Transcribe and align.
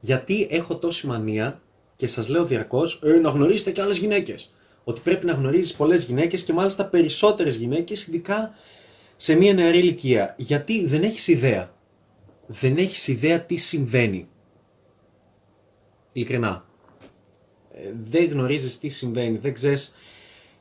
Γιατί 0.00 0.46
έχω 0.50 0.76
τόση 0.76 1.06
μανία 1.06 1.62
και 1.96 2.06
σας 2.06 2.28
λέω 2.28 2.44
διαρκώς 2.44 3.00
ε, 3.04 3.12
να 3.12 3.30
γνωρίσετε 3.30 3.70
και 3.70 3.80
άλλες 3.80 3.98
γυναίκες. 3.98 4.52
Ότι 4.84 5.00
πρέπει 5.00 5.26
να 5.26 5.32
γνωρίζεις 5.32 5.74
πολλές 5.74 6.04
γυναίκες 6.04 6.42
και 6.42 6.52
μάλιστα 6.52 6.86
περισσότερες 6.86 7.54
γυναίκες, 7.54 8.06
ειδικά 8.06 8.54
σε 9.16 9.34
μια 9.34 9.54
νεαρή 9.54 9.78
ηλικία. 9.78 10.34
Γιατί 10.38 10.86
δεν 10.86 11.02
έχεις 11.02 11.28
ιδέα. 11.28 11.74
Δεν 12.46 12.76
έχεις 12.76 13.08
ιδέα 13.08 13.40
τι 13.40 13.56
συμβαίνει. 13.56 14.28
Ειλικρινά. 16.12 16.66
Ε, 17.72 17.92
δεν 18.00 18.30
γνωρίζεις 18.30 18.78
τι 18.78 18.88
συμβαίνει. 18.88 19.38
Δεν 19.38 19.54
ξέρεις, 19.54 19.94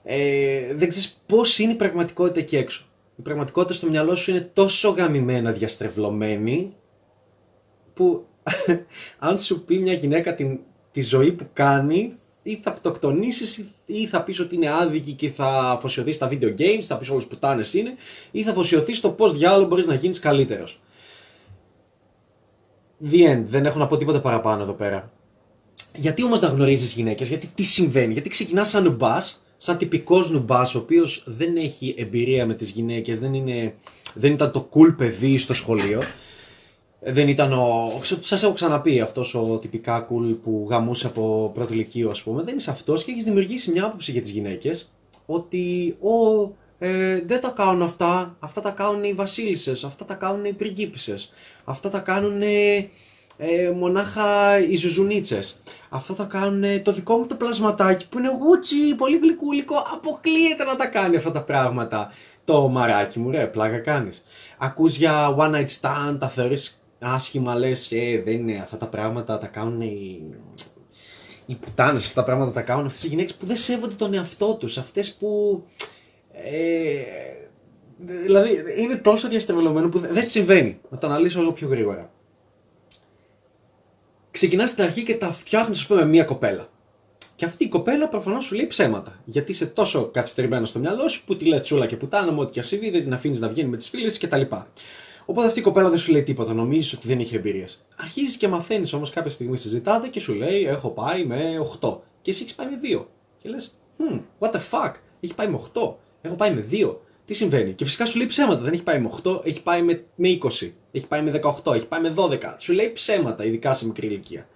ε, 0.03 0.73
δεν 0.73 0.89
ξέρεις 0.89 1.21
πώς 1.25 1.59
είναι 1.59 1.71
η 1.71 1.75
πραγματικότητα 1.75 2.39
εκεί 2.39 2.57
έξω. 2.57 2.86
Η 3.17 3.21
πραγματικότητα 3.21 3.73
στο 3.73 3.89
μυαλό 3.89 4.15
σου 4.15 4.31
είναι 4.31 4.49
τόσο 4.53 4.89
γαμημένα 4.89 5.51
διαστρεβλωμένη 5.51 6.73
που 7.93 8.25
αν 9.27 9.39
σου 9.39 9.63
πει 9.63 9.79
μια 9.79 9.93
γυναίκα 9.93 10.35
την, 10.35 10.59
τη 10.91 11.01
ζωή 11.01 11.31
που 11.31 11.47
κάνει 11.53 12.13
ή 12.43 12.55
θα 12.55 12.71
αυτοκτονήσεις 12.71 13.65
ή 13.85 14.07
θα 14.07 14.23
πεις 14.23 14.39
ότι 14.39 14.55
είναι 14.55 14.71
άδικη 14.73 15.13
και 15.13 15.29
θα 15.29 15.47
αφοσιωθείς 15.47 16.15
στα 16.15 16.29
video 16.31 16.55
games, 16.57 16.81
θα 16.81 16.97
πεις 16.97 17.09
όλες 17.09 17.27
πουτάνες 17.27 17.73
είναι 17.73 17.95
ή 18.31 18.43
θα 18.43 18.51
αφοσιωθείς 18.51 18.97
στο 18.97 19.09
πώς 19.09 19.37
διάλογο 19.37 19.67
μπορείς 19.67 19.87
να 19.87 19.93
γίνεις 19.93 20.19
καλύτερος. 20.19 20.79
The 23.11 23.33
end. 23.33 23.43
Δεν 23.45 23.65
έχω 23.65 23.79
να 23.79 23.87
πω 23.87 23.97
τίποτα 23.97 24.21
παραπάνω 24.21 24.63
εδώ 24.63 24.73
πέρα. 24.73 25.11
Γιατί 25.95 26.23
όμως 26.23 26.39
να 26.39 26.47
γνωρίζεις 26.47 26.93
γυναίκες, 26.93 27.27
γιατί 27.27 27.47
τι 27.55 27.63
συμβαίνει, 27.63 28.13
γιατί 28.13 28.29
ξεκινάς 28.29 28.69
σαν 28.69 28.83
νουμπάς, 28.83 29.45
σαν 29.57 29.77
τυπικός 29.77 30.31
νουμπάς, 30.31 30.75
ο 30.75 30.79
οποίος 30.79 31.23
δεν 31.25 31.57
έχει 31.57 31.95
εμπειρία 31.97 32.45
με 32.45 32.53
τις 32.53 32.69
γυναίκες, 32.69 33.19
δεν, 33.19 33.33
είναι, 33.33 33.73
δεν 34.13 34.31
ήταν 34.31 34.51
το 34.51 34.69
cool 34.73 34.95
παιδί 34.97 35.37
στο 35.37 35.53
σχολείο, 35.53 36.01
δεν 36.99 37.27
ήταν 37.27 37.53
ο. 37.53 37.91
Σας 38.19 38.43
έχω 38.43 38.53
ξαναπεί 38.53 38.99
αυτός 38.99 39.35
ο 39.35 39.57
τυπικά 39.61 40.07
cool 40.07 40.37
που 40.43 40.67
γαμούσε 40.69 41.07
από 41.07 41.51
πρώτο 41.53 41.73
ηλικείο, 41.73 42.09
ας 42.09 42.23
πούμε. 42.23 42.43
Δεν 42.43 42.55
είσαι 42.55 42.71
αυτός 42.71 43.03
και 43.03 43.11
έχεις 43.11 43.23
δημιουργήσει 43.23 43.71
μια 43.71 43.85
άποψη 43.85 44.11
για 44.11 44.21
τις 44.21 44.31
γυναίκες 44.31 44.91
ότι 45.25 45.97
ο, 45.99 46.41
ε, 46.79 47.21
δεν 47.25 47.41
τα 47.41 47.49
κάνουν 47.49 47.81
αυτά. 47.81 48.35
Αυτά 48.39 48.61
τα 48.61 48.71
κάνουν 48.71 49.03
οι 49.03 49.13
βασίλισσες, 49.13 49.83
αυτά 49.83 50.05
τα 50.05 50.13
κάνουν 50.13 50.45
οι 50.45 50.53
πριγκίπισσες, 50.53 51.33
αυτά 51.63 51.89
τα 51.89 51.99
κάνουν 51.99 52.41
ε, 52.41 52.89
μονάχα 53.75 54.59
οι 54.59 54.75
ζουζουνίτσες. 54.75 55.61
Αυτά 55.89 56.13
τα 56.13 56.23
κάνουν 56.23 56.81
το 56.83 56.91
δικό 56.91 57.17
μου 57.17 57.25
το 57.25 57.35
πλασματάκι 57.35 58.07
που 58.07 58.17
είναι 58.17 58.31
γούτσι, 58.39 58.95
πολύ 58.97 59.17
γλυκούλικο. 59.17 59.75
Αποκλείεται 59.93 60.63
να 60.63 60.75
τα 60.75 60.85
κάνει 60.85 61.15
αυτά 61.15 61.31
τα 61.31 61.43
πράγματα. 61.43 62.11
Το 62.43 62.67
μαράκι 62.67 63.19
μου, 63.19 63.31
ρε, 63.31 63.45
πλάκα 63.45 63.79
κάνεις. 63.79 64.23
Ακούς 64.57 64.97
για 64.97 65.35
one 65.37 65.51
night 65.55 65.67
stand, 65.81 66.17
τα 66.19 66.29
θεωρείς 66.29 66.83
άσχημα 66.99 67.55
λες, 67.55 67.91
ε, 67.91 68.21
δεν 68.25 68.33
είναι 68.33 68.59
αυτά 68.63 68.77
τα 68.77 68.87
πράγματα, 68.87 69.37
τα 69.37 69.47
κάνουν 69.47 69.81
οι, 69.81 70.21
οι 71.45 71.55
πουτάνες, 71.55 72.05
αυτά 72.05 72.21
τα 72.21 72.25
πράγματα 72.25 72.51
τα 72.51 72.61
κάνουν 72.61 72.85
αυτές 72.85 73.03
οι 73.03 73.07
γυναίκες 73.07 73.35
που 73.35 73.45
δεν 73.45 73.55
σέβονται 73.55 73.95
τον 73.95 74.13
εαυτό 74.13 74.55
τους, 74.55 74.77
αυτές 74.77 75.13
που... 75.13 75.63
Ε, 76.31 77.01
δηλαδή 78.05 78.63
είναι 78.77 78.95
τόσο 78.95 79.27
διαστρεβλωμένο 79.27 79.89
που 79.89 79.99
δεν 79.99 80.23
συμβαίνει. 80.23 80.79
Να 80.89 80.97
το 80.97 81.07
αναλύσω 81.07 81.39
λίγο 81.39 81.51
πιο 81.51 81.67
γρήγορα. 81.67 82.11
Ξεκινάς 84.37 84.69
στην 84.69 84.83
αρχή 84.83 85.03
και 85.03 85.15
τα 85.15 85.31
φτιάχνεις, 85.31 85.79
ας 85.79 85.87
πούμε, 85.87 85.99
με 85.99 86.07
μία 86.07 86.23
κοπέλα. 86.23 86.67
Και 87.35 87.45
αυτή 87.45 87.63
η 87.63 87.67
κοπέλα 87.67 88.07
προφανώς 88.07 88.45
σου 88.45 88.55
λέει 88.55 88.67
ψέματα. 88.67 89.21
Γιατί 89.25 89.51
είσαι 89.51 89.65
τόσο 89.65 90.05
καθυστερημένος 90.05 90.69
στο 90.69 90.79
μυαλό 90.79 91.07
σου 91.07 91.23
που 91.25 91.35
τη 91.37 91.45
λες 91.45 91.61
τσούλα 91.61 91.85
και 91.85 91.95
πουτάνα 91.95 92.31
μου, 92.31 92.39
ό,τι 92.41 92.51
και 92.51 92.59
ασύβει, 92.59 92.89
δεν 92.89 93.03
την 93.03 93.13
αφήνεις 93.13 93.39
να 93.39 93.47
βγαίνει 93.47 93.69
με 93.69 93.77
τις 93.77 93.89
φίλες 93.89 94.17
κτλ. 94.17 94.41
Οπότε 95.25 95.47
αυτή 95.47 95.59
η 95.59 95.61
κοπέλα 95.61 95.89
δεν 95.89 95.99
σου 95.99 96.11
λέει 96.11 96.23
τίποτα, 96.23 96.53
νομίζεις 96.53 96.93
ότι 96.93 97.07
δεν 97.07 97.19
έχει 97.19 97.35
εμπειρίες. 97.35 97.85
Αρχίζεις 97.95 98.37
και 98.37 98.47
μαθαίνεις 98.47 98.93
όμως 98.93 99.09
κάποια 99.09 99.31
στιγμή 99.31 99.57
συζητάτε 99.57 100.07
και 100.07 100.19
σου 100.19 100.33
λέει: 100.33 100.65
Έχω 100.65 100.89
πάει 100.89 101.25
με 101.25 101.67
8. 101.81 101.97
Και 102.21 102.31
εσύ 102.31 102.41
έχεις 102.43 102.55
πάει 102.55 102.67
με 102.67 102.79
2. 102.81 103.05
Και 103.37 103.49
λες: 103.49 103.77
Hmm, 103.97 104.19
what 104.39 104.51
the 104.51 104.59
fuck, 104.71 104.93
έχει 105.19 105.33
πάει 105.33 105.47
με 105.47 105.59
8. 105.73 105.95
Έχω 106.21 106.35
πάει 106.35 106.53
με 106.53 106.65
2. 106.71 106.95
Τι 107.27 107.33
συμβαίνει; 107.33 107.73
Και 107.73 107.85
φυσικά 107.85 108.05
σου 108.05 108.17
λέει 108.17 108.27
ψέματα. 108.27 108.61
Δεν 108.61 108.73
έχει 108.73 108.83
πάει 108.83 108.99
με 108.99 109.09
8, 109.23 109.45
έχει 109.45 109.61
πάει 109.61 109.81
με, 109.81 110.03
με 110.15 110.37
20. 110.41 110.71
Έχει 110.91 111.07
πάει 111.07 111.21
με 111.21 111.41
18, 111.63 111.73
έχει 111.75 111.85
πάει 111.85 112.01
με 112.01 112.13
12. 112.17 112.55
Σου 112.57 112.73
λέει 112.73 112.91
ψέματα, 112.91 113.45
ειδικά 113.45 113.73
σε 113.73 113.85
μικρή 113.85 114.07
ηλικία. 114.07 114.47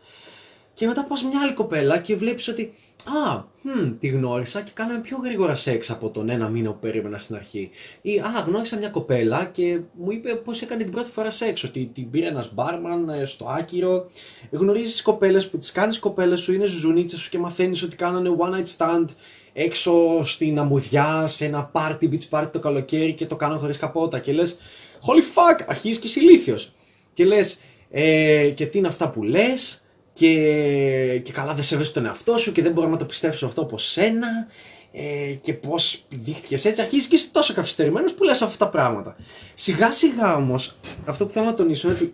Και 0.74 0.88
μετά 0.88 1.06
πας 1.06 1.24
μια 1.24 1.42
άλλη 1.42 1.54
κοπέλα 1.54 1.98
και 1.98 2.16
βλέπεις 2.16 2.48
ότι 2.48 2.74
Α, 3.06 3.44
hm, 3.64 3.96
τη 4.00 4.08
γνώρισα 4.08 4.62
και 4.62 4.72
κάναμε 4.74 5.00
πιο 5.00 5.18
γρήγορα 5.24 5.56
σεξ 5.56 5.90
από 5.90 6.10
τον 6.10 6.30
ένα 6.30 6.50
μήνα 6.50 6.72
που 6.72 6.80
περίμενα 6.80 7.18
στην 7.18 7.36
αρχή. 7.36 7.70
Ή, 8.02 8.20
α, 8.20 8.44
γνώρισα 8.46 8.78
μια 8.78 8.90
κοπέλα 8.90 9.46
και 9.46 9.80
μου 9.94 10.12
είπε 10.12 10.36
πώς 10.36 10.62
έκανε 10.62 10.84
την 10.84 10.92
πρώτη 10.92 11.10
φορά 11.10 11.30
σεξ. 11.30 11.64
Ότι 11.64 11.92
την 11.94 12.10
πήρε 12.10 12.28
ένας 12.28 12.54
μπάρμαν 12.54 13.10
ε, 13.10 13.26
στο 13.26 13.46
άκυρο. 13.46 14.10
Γνωρίζεις 14.52 15.02
κοπέλες 15.02 15.50
που 15.50 15.58
τις 15.58 15.72
κάνεις 15.72 16.00
κοπέλες 16.00 16.40
σου, 16.40 16.54
είναι 16.54 16.66
ζουζουνίτσε 16.66 17.18
σου 17.18 17.30
και 17.30 17.38
μαθαίνεις 17.38 17.84
ότι 17.84 17.96
κάνανε 17.96 18.36
one 18.38 18.54
night 18.54 18.78
stand 18.78 19.06
έξω 19.54 20.24
στην 20.24 20.60
αμμουδιά, 20.60 21.28
σε 21.28 21.46
ένα 21.46 21.72
party, 21.74 22.04
beach 22.04 22.30
party 22.30 22.50
το 22.52 22.60
καλοκαίρι 22.60 23.14
και 23.14 23.26
το 23.26 23.36
κάναν 23.36 23.60
χωρίς 23.60 23.78
καπότα. 23.78 24.20
Και 24.20 24.34
λες, 24.34 24.58
holy 25.06 25.22
fuck, 25.22 25.64
αρχίζεις 25.68 26.00
και 26.00 26.20
είσαι 26.20 26.72
Και 27.14 27.26
λες, 27.26 27.60
ε, 27.90 28.50
και 28.50 28.66
τι 28.66 28.78
είναι 28.78 28.88
αυτά 28.88 29.12
που 29.12 29.24
λες, 29.24 29.86
και, 30.14 31.22
και 31.24 31.32
καλά 31.32 31.54
δεν 31.54 31.64
σέβεσαι 31.64 31.94
τον 31.94 32.06
εαυτό 32.06 32.38
σου 32.38 32.52
και 32.52 32.62
δεν 32.62 32.72
μπορώ 32.72 32.88
να 32.88 32.98
το 32.98 33.06
πιστέψω 33.06 33.46
αυτό 33.46 33.62
από 33.62 33.78
σένα 33.78 34.48
ε, 34.92 35.36
και 35.42 35.54
πώς 35.54 36.06
δείχτηκες 36.10 36.66
έτσι. 36.66 36.82
Αρχίζεις 36.82 37.08
και 37.08 37.16
είσαι 37.16 37.30
τόσο 37.32 37.54
καθυστερημένο 37.54 38.12
που 38.14 38.24
λες 38.24 38.42
αυτά 38.42 38.66
τα 38.66 38.72
πράγματα. 38.72 39.16
Σιγά 39.54 39.92
σιγά 39.92 40.36
όμως, 40.36 40.76
αυτό 41.06 41.26
που 41.26 41.32
θέλω 41.32 41.46
να 41.46 41.54
τονίσω 41.54 41.88
είναι 41.88 41.98
ότι 41.98 42.14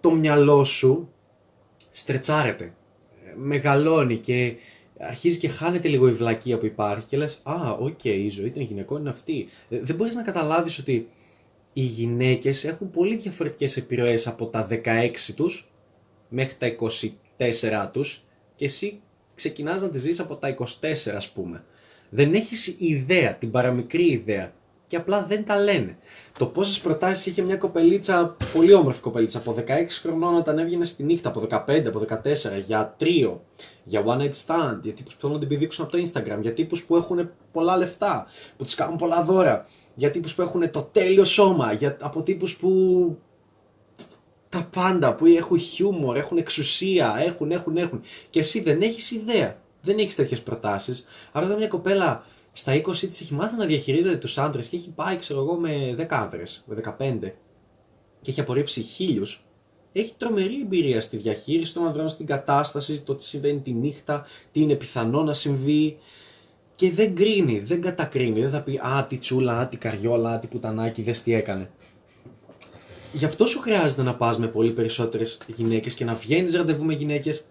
το 0.00 0.10
μυαλό 0.10 0.64
σου 0.64 1.08
στρετσάρεται, 1.90 2.74
μεγαλώνει 3.36 4.16
και 4.16 4.54
αρχίζει 4.98 5.38
και 5.38 5.48
χάνεται 5.48 5.88
λίγο 5.88 6.08
η 6.08 6.12
βλακεία 6.12 6.58
που 6.58 6.66
υπάρχει 6.66 7.06
και 7.06 7.16
λες 7.16 7.40
«Α, 7.42 7.70
OK, 7.70 7.98
okay, 8.02 8.06
η 8.24 8.28
ζωή 8.28 8.50
των 8.50 8.62
γυναικών 8.62 9.00
είναι 9.00 9.10
αυτή». 9.10 9.48
Ε, 9.68 9.78
δεν 9.80 9.96
μπορείς 9.96 10.14
να 10.14 10.22
καταλάβεις 10.22 10.78
ότι 10.78 11.08
οι 11.72 11.82
γυναίκες 11.82 12.64
έχουν 12.64 12.90
πολύ 12.90 13.16
διαφορετικές 13.16 13.76
επιρροές 13.76 14.26
από 14.26 14.46
τα 14.46 14.68
16 14.70 15.34
τους 15.34 15.70
μέχρι 16.28 16.54
τα 16.54 16.76
24 17.36 17.90
τους 17.92 18.24
και 18.56 18.64
εσύ 18.64 19.00
ξεκινάς 19.34 19.82
να 19.82 19.88
τη 19.88 19.98
ζεις 19.98 20.20
από 20.20 20.36
τα 20.36 20.48
24 20.48 20.64
ας 21.14 21.30
πούμε. 21.30 21.64
Δεν 22.10 22.34
έχεις 22.34 22.74
ιδέα, 22.78 23.34
την 23.34 23.50
παραμικρή 23.50 24.06
ιδέα 24.10 24.52
και 24.94 25.00
απλά 25.00 25.22
δεν 25.22 25.44
τα 25.44 25.58
λένε. 25.58 25.98
Το 26.38 26.46
πόσες 26.46 26.80
προτάσεις 26.80 27.26
είχε 27.26 27.42
μια 27.42 27.56
κοπελίτσα, 27.56 28.36
πολύ 28.52 28.72
όμορφη 28.72 29.00
κοπελίτσα, 29.00 29.38
από 29.38 29.54
16 29.58 29.62
χρονών 30.02 30.34
όταν 30.34 30.58
έβγαινε 30.58 30.84
στη 30.84 31.02
νύχτα, 31.02 31.28
από 31.28 31.40
15, 31.40 31.86
από 31.86 31.98
14, 31.98 32.60
για 32.66 32.94
τρίο, 32.98 33.44
για 33.84 34.04
one 34.06 34.18
night 34.18 34.32
stand, 34.46 34.78
για 34.82 34.92
τύπους 34.92 35.14
που 35.14 35.20
θέλουν 35.20 35.34
να 35.34 35.40
την 35.40 35.48
πηδήξουν 35.48 35.84
από 35.84 35.96
το 35.96 36.02
Instagram, 36.02 36.38
για 36.40 36.52
τύπους 36.52 36.84
που 36.84 36.96
έχουν 36.96 37.30
πολλά 37.52 37.76
λεφτά, 37.76 38.26
που 38.56 38.64
του 38.64 38.70
κάνουν 38.76 38.96
πολλά 38.96 39.24
δώρα, 39.24 39.66
για 39.94 40.10
τύπους 40.10 40.34
που 40.34 40.42
έχουν 40.42 40.70
το 40.70 40.88
τέλειο 40.92 41.24
σώμα, 41.24 41.72
για, 41.72 41.96
από 42.00 42.22
τύπους 42.22 42.56
που 42.56 42.70
τα 44.48 44.68
πάντα 44.72 45.14
που 45.14 45.26
έχουν 45.26 45.58
χιούμορ, 45.58 46.16
έχουν 46.16 46.36
εξουσία, 46.36 47.14
έχουν, 47.26 47.50
έχουν, 47.50 47.76
έχουν. 47.76 48.00
Και 48.30 48.38
εσύ 48.38 48.60
δεν 48.60 48.82
έχεις 48.82 49.10
ιδέα. 49.10 49.62
Δεν 49.82 49.98
έχεις 49.98 50.14
τέτοιες 50.14 50.40
προτάσεις. 50.40 51.04
Άρα 51.32 51.46
όταν 51.46 51.58
μια 51.58 51.68
κοπέλα 51.68 52.24
στα 52.56 52.72
20 52.72 52.96
τη 52.96 53.06
έχει 53.06 53.34
μάθει 53.34 53.56
να 53.56 53.66
διαχειρίζεται 53.66 54.16
τους 54.16 54.38
άντρες 54.38 54.68
και 54.68 54.76
έχει 54.76 54.90
πάει, 54.90 55.16
ξέρω 55.16 55.40
εγώ, 55.40 55.54
με 55.54 55.94
10 55.98 56.06
άντρες, 56.10 56.64
με 56.66 56.74
15 56.98 57.32
και 58.20 58.30
έχει 58.30 58.40
απορρίψει 58.40 58.80
χίλιους, 58.80 59.44
έχει 59.92 60.14
τρομερή 60.16 60.60
εμπειρία 60.60 61.00
στη 61.00 61.16
διαχείριση 61.16 61.74
των 61.74 61.86
ανδρών, 61.86 62.08
στην 62.08 62.26
κατάσταση, 62.26 63.00
το 63.00 63.14
τι 63.14 63.24
συμβαίνει 63.24 63.60
τη 63.60 63.72
νύχτα, 63.72 64.26
τι 64.52 64.60
είναι 64.60 64.74
πιθανό 64.74 65.22
να 65.22 65.32
συμβεί. 65.32 65.98
Και 66.76 66.90
δεν 66.90 67.14
κρίνει, 67.14 67.58
δεν 67.58 67.80
κατακρίνει. 67.80 68.40
Δεν 68.40 68.50
θα 68.50 68.62
πει 68.62 68.80
Α, 68.82 69.06
τι 69.08 69.18
τσούλα, 69.18 69.58
α, 69.58 69.66
τι 69.66 69.76
καριόλα, 69.76 70.38
τι 70.38 70.46
πουτανάκι, 70.46 71.02
δες 71.02 71.22
τι 71.22 71.34
έκανε. 71.34 71.70
Γι' 73.12 73.24
αυτό 73.24 73.46
σου 73.46 73.60
χρειάζεται 73.60 74.02
να 74.02 74.14
πας 74.14 74.38
με 74.38 74.46
πολύ 74.46 74.72
περισσότερες 74.72 75.38
γυναίκες 75.46 75.94
και 75.94 76.04
να 76.04 76.14
βγαίνεις 76.14 76.54
ραντεβού 76.54 76.84
με 76.84 76.94
γυναίκες 76.94 77.48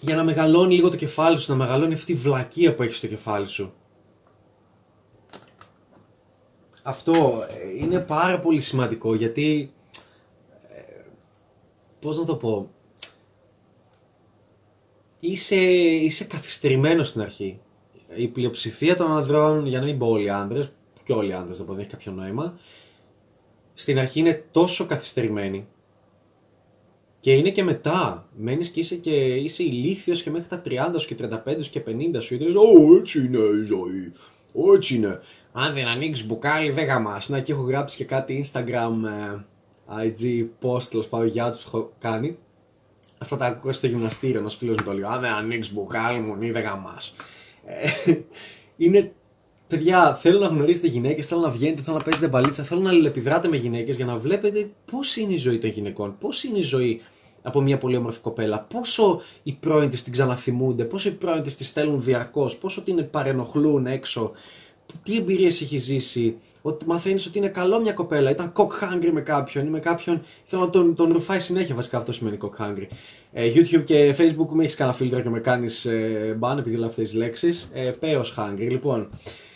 για 0.00 0.14
να 0.14 0.24
μεγαλώνει 0.24 0.74
λίγο 0.74 0.88
το 0.88 0.96
κεφάλι 0.96 1.38
σου, 1.38 1.50
να 1.50 1.56
μεγαλώνει 1.56 1.94
αυτή 1.94 2.12
η 2.12 2.14
βλακεία 2.14 2.74
που 2.74 2.82
έχεις 2.82 2.96
στο 2.96 3.06
κεφάλι 3.06 3.48
σου. 3.48 3.72
Αυτό 6.82 7.44
ε, 7.48 7.84
είναι 7.84 8.00
πάρα 8.00 8.40
πολύ 8.40 8.60
σημαντικό 8.60 9.14
γιατί 9.14 9.72
ε, 10.68 11.02
πώς 12.00 12.18
να 12.18 12.24
το 12.24 12.36
πω 12.36 12.70
είσαι, 15.20 15.56
είσαι 15.56 16.24
καθυστερημένος 16.24 17.08
στην 17.08 17.20
αρχή. 17.20 17.60
Η 18.16 18.28
πλειοψηφία 18.28 18.96
των 18.96 19.12
ανδρών, 19.12 19.66
για 19.66 19.80
να 19.80 19.86
μην 19.86 19.98
πω 19.98 20.06
όλοι 20.06 20.24
οι 20.24 20.30
άντρες, 20.30 20.72
και 21.04 21.12
όλοι 21.12 21.30
οι 21.30 21.32
άντρε, 21.32 21.64
δεν 21.64 21.78
έχει 21.78 21.88
κάποιο 21.88 22.12
νόημα. 22.12 22.58
Στην 23.74 23.98
αρχή 23.98 24.18
είναι 24.18 24.44
τόσο 24.50 24.86
καθυστερημένοι. 24.86 25.66
Και 27.20 27.32
είναι 27.32 27.50
και 27.50 27.62
μετά. 27.62 28.28
Μένεις 28.36 28.68
και 28.68 28.80
είσαι, 28.80 28.94
και 28.94 29.34
είσαι 29.34 29.62
ηλίθιος 29.62 30.22
και 30.22 30.30
μέχρι 30.30 30.48
τα 30.48 30.62
30 30.66 30.70
σου 30.96 31.14
και 31.14 31.16
35 31.46 31.56
σου 31.60 31.70
και 31.70 31.82
50 31.86 32.16
σου. 32.18 32.38
Και 32.38 32.44
Ω, 32.44 32.96
έτσι 32.98 33.18
είναι 33.18 33.38
η 33.38 33.62
ζωή. 33.62 34.12
Ω, 34.52 34.74
έτσι 34.74 34.94
είναι. 34.94 35.20
αν 35.52 35.74
δεν 35.74 35.86
ανοίξεις 35.86 36.26
μπουκάλι 36.26 36.70
δεν 36.70 36.86
γαμάς. 36.86 37.28
Να 37.28 37.40
και 37.40 37.52
έχω 37.52 37.62
γράψει 37.62 37.96
και 37.96 38.04
κάτι 38.04 38.44
Instagram, 38.44 38.92
ε, 39.04 39.44
IG 40.04 40.46
post, 40.62 40.82
τέλος 40.82 41.08
πάντων 41.08 41.26
για 41.26 41.50
που 41.50 41.58
έχω 41.66 41.92
κάνει. 41.98 42.38
Αυτά 43.18 43.36
τα 43.36 43.46
ακούω 43.46 43.72
στο 43.72 43.86
γυμναστήριο, 43.86 44.38
ένας 44.38 44.54
φίλος 44.54 44.76
μου 44.76 44.84
το 44.84 44.92
λέει. 44.92 45.02
Αν 45.04 45.20
δεν 45.20 45.32
ανοίξεις 45.32 45.74
μπουκάλι 45.74 46.20
μου, 46.20 46.36
δεν 46.38 46.62
γαμάς. 46.62 47.14
Ε, 47.64 47.88
είναι 48.76 49.12
Παιδιά, 49.70 50.14
θέλω 50.14 50.38
να 50.38 50.46
γνωρίσετε 50.46 50.86
γυναίκες, 50.86 51.26
θέλω 51.26 51.40
να 51.40 51.48
βγαίνετε, 51.48 51.82
θέλω 51.82 51.96
να 51.96 52.02
παίζετε 52.02 52.28
μπαλίτσα, 52.28 52.62
θέλω 52.62 52.80
να 52.80 52.90
αλληλεπιδράτε 52.90 53.48
με 53.48 53.56
γυναίκες 53.56 53.96
για 53.96 54.04
να 54.04 54.16
βλέπετε 54.16 54.70
πώς 54.90 55.16
είναι 55.16 55.32
η 55.32 55.36
ζωή 55.36 55.58
των 55.58 55.70
γυναικών, 55.70 56.16
πώς 56.20 56.44
είναι 56.44 56.58
η 56.58 56.62
ζωή 56.62 57.00
από 57.42 57.60
μια 57.60 57.78
πολύ 57.78 57.96
όμορφη 57.96 58.20
κοπέλα, 58.20 58.60
πόσο 58.60 59.20
οι 59.42 59.52
πρώην 59.60 59.90
της 59.90 60.02
την 60.02 60.12
ξαναθυμούνται, 60.12 60.84
πόσο 60.84 61.08
οι 61.08 61.12
πρώην 61.12 61.42
της 61.42 61.56
τη 61.56 61.64
στέλνουν 61.64 62.02
διαρκώς, 62.02 62.56
πόσο 62.56 62.82
την 62.82 63.10
παρενοχλούν 63.10 63.86
έξω, 63.86 64.32
τι 65.02 65.16
εμπειρίες 65.16 65.60
έχει 65.60 65.76
ζήσει, 65.76 66.36
ότι 66.62 66.86
μαθαίνεις 66.86 67.26
ότι 67.26 67.38
είναι 67.38 67.48
καλό 67.48 67.80
μια 67.80 67.92
κοπέλα, 67.92 68.30
ήταν 68.30 68.52
cock 68.56 68.68
hungry 68.68 69.10
με 69.12 69.20
κάποιον 69.20 69.66
ή 69.66 69.70
με 69.70 69.80
κάποιον. 69.80 70.22
Θέλω 70.44 70.62
να 70.62 70.70
τον, 70.70 70.94
τον 70.94 71.12
ρουφάει 71.12 71.40
συνέχεια, 71.40 71.74
βασικά 71.74 71.98
αυτό 71.98 72.12
σημαίνει 72.12 72.38
cock 72.40 72.64
hungry. 72.64 72.86
Ε, 73.32 73.52
YouTube 73.54 73.84
και 73.84 74.14
Facebook 74.18 74.48
με 74.50 74.62
έχεις 74.62 74.74
κανένα 74.74 74.96
φίλτρο 74.96 75.20
και 75.20 75.28
με 75.28 75.40
κάνεις 75.40 75.84
ε, 75.84 76.36
μπαν 76.38 76.58
επειδή 76.58 76.76
λέω 76.76 76.86
αυτές 76.86 77.08
τις 77.08 77.18
λέξεις. 77.18 77.70
Ε, 77.72 77.90
hungry. 78.36 78.68
Λοιπόν, 78.70 79.00
ε, 79.00 79.49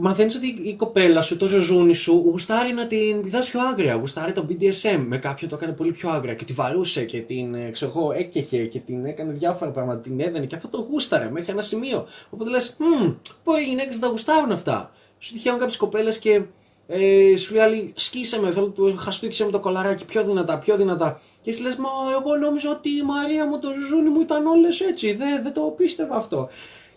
μαθαίνεις 0.00 0.34
ότι 0.34 0.46
η 0.46 0.74
κοπέλα 0.74 1.22
σου, 1.22 1.36
το 1.36 1.46
ζωζούνι 1.46 1.94
σου, 1.94 2.22
γουστάρει 2.24 2.72
να 2.72 2.86
την 2.86 3.22
πηδά 3.22 3.40
πιο 3.40 3.60
άγρια. 3.60 3.94
Γουστάρει 3.94 4.32
το 4.32 4.46
BDSM. 4.48 5.04
Με 5.06 5.18
κάποιον 5.18 5.50
το 5.50 5.56
έκανε 5.56 5.72
πολύ 5.72 5.92
πιο 5.92 6.10
άγρια 6.10 6.34
και 6.34 6.44
τη 6.44 6.52
βαρούσε 6.52 7.04
και 7.04 7.20
την 7.20 7.54
ε, 7.54 7.70
ξέρω, 7.70 8.12
έκεχε 8.14 8.64
και 8.64 8.78
την 8.78 9.04
έκανε 9.04 9.32
διάφορα 9.32 9.70
πράγματα. 9.70 10.00
Την 10.00 10.20
έδαινε 10.20 10.46
και 10.46 10.54
αυτό 10.54 10.68
το 10.68 10.86
γούσταρε 10.90 11.30
μέχρι 11.30 11.52
ένα 11.52 11.62
σημείο. 11.62 12.06
Οπότε 12.30 12.50
λες, 12.50 12.76
Hm, 12.78 13.14
μπορεί 13.44 13.62
οι 13.62 13.66
γυναίκες 13.66 13.94
να 13.94 14.00
τα 14.00 14.08
γουστάρουν 14.08 14.52
αυτά. 14.52 14.92
Σου 15.18 15.32
τυχαίνουν 15.32 15.58
κάποιες 15.58 15.76
κοπέλες 15.76 16.18
και 16.18 16.42
ε, 16.86 17.36
σου 17.36 17.54
λέει 17.54 17.62
άλλη, 17.62 17.92
σκίσε 17.96 18.40
με, 18.40 18.50
θέλω 18.50 18.70
το 18.70 18.94
χαστούκισε 18.96 19.44
με 19.44 19.50
το 19.50 19.60
κολαράκι 19.60 20.04
πιο 20.04 20.24
δυνατά, 20.24 20.58
πιο 20.58 20.76
δυνατά. 20.76 21.20
Και 21.40 21.50
εσύ 21.50 21.62
λες, 21.62 21.76
Μα 21.76 21.88
εγώ 22.20 22.36
νόμιζα 22.36 22.70
ότι 22.70 22.88
η 22.88 23.02
Μαρία 23.02 23.46
μου, 23.46 23.58
το 23.58 23.68
ζουζούνι 23.72 24.08
μου 24.08 24.20
ήταν 24.20 24.46
όλες 24.46 24.80
έτσι. 24.80 25.12
Δεν, 25.14 25.42
δεν 25.42 25.52
το 25.52 25.60
πίστευα 25.60 26.16
αυτό. 26.16 26.48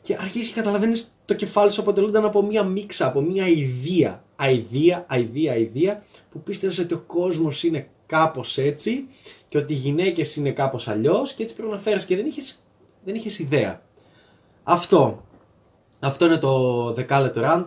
Και 0.02 0.18
αρχίζει 0.20 0.48
και 0.48 0.56
καταλαβαίνεις 0.56 1.12
το 1.30 1.36
κεφάλι 1.36 1.72
σου 1.72 1.82
αποτελούνταν 1.82 2.26
από 2.26 2.42
μία 2.42 2.64
μίξα, 2.64 3.06
από 3.06 3.22
μία 3.22 3.48
ιδέα. 3.48 4.24
Αιδία, 4.36 5.06
αιδία, 5.10 5.54
αιδία, 5.54 6.04
που 6.32 6.42
πίστευε 6.42 6.82
ότι 6.82 6.94
ο 6.94 7.04
κόσμος 7.08 7.64
είναι 7.64 7.90
κάπως 8.06 8.58
έτσι 8.58 9.08
και 9.48 9.58
ότι 9.58 9.74
οι 9.74 9.76
γυναίκες 9.76 10.36
είναι 10.36 10.52
κάπως 10.52 10.88
αλλιώς 10.88 11.34
και 11.34 11.44
έτσι 11.44 11.56
πρέπει 11.56 11.72
να 11.72 11.78
φέρεις 11.78 12.06
και 12.06 12.16
δεν 12.16 12.26
είχες 12.26 12.64
δεν 13.04 13.16
είχες 13.16 13.40
ιδέα. 13.40 13.82
Αυτό. 14.64 15.26
Αυτό 16.00 16.26
είναι 16.26 16.38
το 16.38 16.94
δεκάλεπτο 16.94 17.42
rant. 17.44 17.66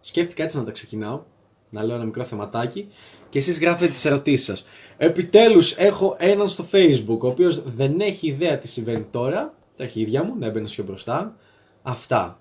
Σκέφτηκα 0.00 0.42
έτσι 0.42 0.56
να 0.56 0.64
τα 0.64 0.70
ξεκινάω. 0.70 1.22
Να 1.70 1.82
λέω 1.82 1.94
ένα 1.94 2.04
μικρό 2.04 2.24
θεματάκι. 2.24 2.88
Και 3.28 3.38
εσείς 3.38 3.60
γράφετε 3.60 3.92
τις 3.92 4.04
ερωτήσεις 4.04 4.46
σας. 4.46 4.64
Επιτέλους 4.96 5.76
έχω 5.76 6.16
έναν 6.18 6.48
στο 6.48 6.64
facebook, 6.72 7.18
ο 7.20 7.26
οποίος 7.26 7.62
δεν 7.64 8.00
έχει 8.00 8.26
ιδέα 8.26 8.58
τι 8.58 8.68
συμβαίνει 8.68 9.06
τώρα. 9.10 9.54
Τα 9.76 9.86
χίδια 9.86 10.24
μου, 10.24 10.34
να 10.38 10.46
έμπαινε 10.46 10.68
πιο 10.68 10.84
μπροστά. 10.84 11.36
Αυτά. 11.82 12.38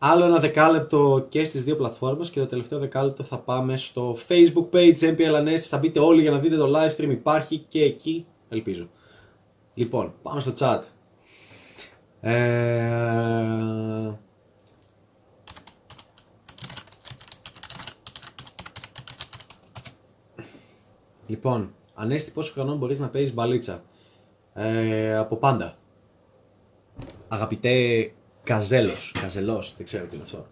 Άλλο 0.00 0.24
ένα 0.24 0.38
δεκάλεπτο 0.38 1.26
και 1.28 1.44
στις 1.44 1.64
δύο 1.64 1.76
πλατφόρμες 1.76 2.30
και 2.30 2.40
το 2.40 2.46
τελευταίο 2.46 2.78
δεκάλεπτο 2.78 3.22
θα 3.22 3.38
πάμε 3.38 3.76
στο 3.76 4.16
facebook 4.28 4.68
page 4.72 4.98
MPL 4.98 5.58
Θα 5.58 5.78
μπείτε 5.78 6.00
όλοι 6.00 6.20
για 6.22 6.30
να 6.30 6.38
δείτε 6.38 6.56
το 6.56 6.72
live 6.76 6.96
stream 6.96 7.10
υπάρχει 7.10 7.58
και 7.58 7.82
εκεί, 7.82 8.26
ελπίζω. 8.48 8.88
Λοιπόν, 9.74 10.14
πάμε 10.22 10.40
στο 10.40 10.52
chat. 10.58 10.80
Ε... 12.20 12.58
Λοιπόν, 21.26 21.74
Ανέστη 21.94 22.30
πόσο 22.30 22.52
χρονών 22.52 22.78
μπορείς 22.78 22.98
να 22.98 23.08
παίζεις 23.08 23.34
μπαλίτσα; 23.34 23.82
Ε, 24.52 25.16
από 25.16 25.36
πάντα. 25.36 25.74
Αγαπητέ 27.28 28.12
Καζέλος. 28.48 29.12
Καζελός, 29.20 29.74
δεν 29.76 29.86
ξέρω 29.86 30.04
τι 30.04 30.14
είναι 30.14 30.24
αυτό. 30.24 30.46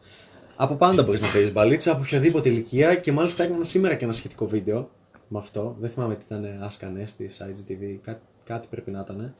Από 0.56 0.74
πάντα 0.74 1.02
μπορείς 1.02 1.20
να 1.20 1.28
παίζεις 1.28 1.52
μπαλίτσα 1.52 1.92
από 1.92 2.00
οποιαδήποτε 2.00 2.48
ηλικία 2.48 2.94
και 2.94 3.12
μάλιστα 3.12 3.44
έκανα 3.44 3.64
σήμερα 3.64 3.94
και 3.94 4.04
ένα 4.04 4.12
σχετικό 4.12 4.46
βίντεο 4.46 4.90
με 5.28 5.38
αυτό. 5.38 5.76
Δεν 5.80 5.90
θυμάμαι 5.90 6.14
τι 6.14 6.22
ήταν, 6.26 6.58
άσκανε 6.60 7.04
τη 7.16 7.24
IGTV, 7.28 7.98
κάτι, 8.02 8.20
κάτι 8.44 8.66
πρέπει 8.70 8.90
να 8.90 9.00
ήταν. 9.00 9.34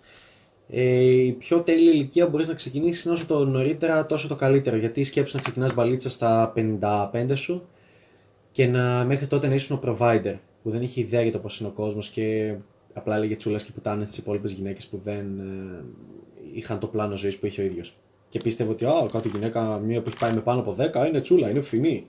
Ε, 0.68 1.00
η 1.00 1.32
πιο 1.32 1.60
τέλεια 1.60 1.92
ηλικία 1.92 2.28
μπορείς 2.28 2.48
να 2.48 2.54
ξεκινήσεις 2.54 3.06
όσο 3.06 3.26
το 3.26 3.44
νωρίτερα 3.44 4.06
τόσο 4.06 4.28
το 4.28 4.36
καλύτερο. 4.36 4.76
Γιατί 4.76 5.04
σκέψου 5.04 5.36
να 5.36 5.42
ξεκινάς 5.42 5.74
μπαλίτσα 5.74 6.10
στα 6.10 6.52
55 6.56 7.32
σου 7.34 7.68
και 8.52 8.66
να, 8.66 9.04
μέχρι 9.04 9.26
τότε 9.26 9.48
να 9.48 9.54
ήσουν 9.54 9.76
ο 9.76 9.80
provider 9.84 10.34
που 10.62 10.70
δεν 10.70 10.82
είχε 10.82 11.00
ιδέα 11.00 11.22
για 11.22 11.32
το 11.32 11.38
πώς 11.38 11.60
είναι 11.60 11.68
ο 11.68 11.72
κόσμος 11.72 12.08
και 12.08 12.54
απλά 12.92 13.16
έλεγε 13.16 13.36
τσούλα 13.36 13.58
και 13.58 13.70
πουτάνες 13.74 14.08
στι 14.08 14.20
υπόλοιπες 14.20 14.52
γυναίκες 14.52 14.86
που 14.86 15.00
δεν 15.02 15.38
ε, 15.38 15.84
είχαν 16.54 16.78
το 16.78 16.86
πλάνο 16.86 17.16
ζωής 17.16 17.38
που 17.38 17.46
είχε 17.46 17.62
ο 17.62 17.64
ίδιος 17.64 17.96
και 18.28 18.38
πίστευε 18.38 18.70
ότι 18.70 18.84
α, 18.84 19.08
κάθε 19.12 19.28
γυναίκα 19.28 19.78
μία 19.78 20.02
που 20.02 20.08
έχει 20.08 20.18
πάει 20.18 20.32
με 20.34 20.40
πάνω 20.40 20.60
από 20.60 20.76
10 20.78 21.06
είναι 21.08 21.20
τσούλα, 21.20 21.50
είναι 21.50 21.60
φθηνή. 21.60 22.06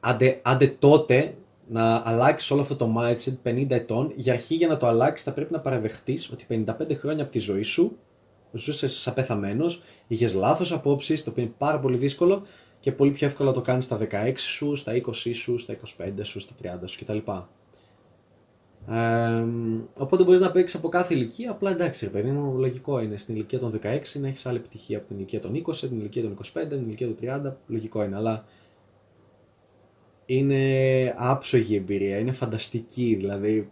Άντε, 0.00 0.40
άντε 0.42 0.66
τότε 0.66 1.34
να 1.68 2.02
αλλάξεις 2.04 2.50
όλο 2.50 2.60
αυτό 2.60 2.76
το 2.76 2.94
mindset 2.98 3.48
50 3.48 3.70
ετών, 3.70 4.12
για 4.16 4.32
αρχή 4.32 4.54
για 4.54 4.68
να 4.68 4.76
το 4.76 4.86
αλλάξεις 4.86 5.26
θα 5.26 5.32
πρέπει 5.32 5.52
να 5.52 5.60
παραδεχτείς 5.60 6.30
ότι 6.32 6.46
55 6.50 6.96
χρόνια 6.96 7.22
από 7.22 7.32
τη 7.32 7.38
ζωή 7.38 7.62
σου 7.62 7.98
ζούσες 8.52 8.92
σαν 8.92 9.14
πεθαμένος, 9.14 9.82
είχες 10.06 10.34
λάθος 10.34 10.72
απόψεις, 10.72 11.24
το 11.24 11.30
οποίο 11.30 11.42
είναι 11.42 11.52
πάρα 11.58 11.80
πολύ 11.80 11.96
δύσκολο 11.96 12.42
και 12.80 12.92
πολύ 12.92 13.10
πιο 13.10 13.26
εύκολο 13.26 13.48
να 13.48 13.54
το 13.54 13.60
κάνεις 13.60 13.84
στα 13.84 13.98
16 14.10 14.32
σου, 14.36 14.74
στα 14.74 14.92
20 14.92 15.34
σου, 15.34 15.58
στα 15.58 15.76
25 15.98 16.12
σου, 16.22 16.40
στα 16.40 16.54
30 16.62 16.66
σου 16.84 16.98
κτλ. 17.04 17.18
Ε, 18.90 19.44
οπότε 19.98 20.24
μπορείς 20.24 20.40
να 20.40 20.50
παίξεις 20.50 20.78
από 20.78 20.88
κάθε 20.88 21.14
ηλικία. 21.14 21.50
Απλά 21.50 21.70
εντάξει, 21.70 22.04
ρε 22.04 22.10
παιδί 22.10 22.30
μου, 22.30 22.58
λογικό 22.58 23.00
είναι 23.00 23.16
στην 23.16 23.34
ηλικία 23.34 23.58
των 23.58 23.80
16 23.82 24.00
να 24.14 24.28
έχεις 24.28 24.46
άλλη 24.46 24.56
επιτυχία 24.56 24.98
από 24.98 25.06
την 25.06 25.16
ηλικία 25.16 25.40
των 25.40 25.64
20, 25.66 25.76
την 25.76 25.98
ηλικία 25.98 26.22
των 26.22 26.38
25, 26.54 26.66
την 26.68 26.78
ηλικία 26.78 27.06
των 27.06 27.16
30. 27.50 27.56
Λογικό 27.66 28.02
είναι, 28.04 28.16
αλλά 28.16 28.44
είναι 30.26 31.14
άψογη 31.16 31.76
εμπειρία, 31.76 32.18
είναι 32.18 32.32
φανταστική. 32.32 33.14
Δηλαδή, 33.18 33.70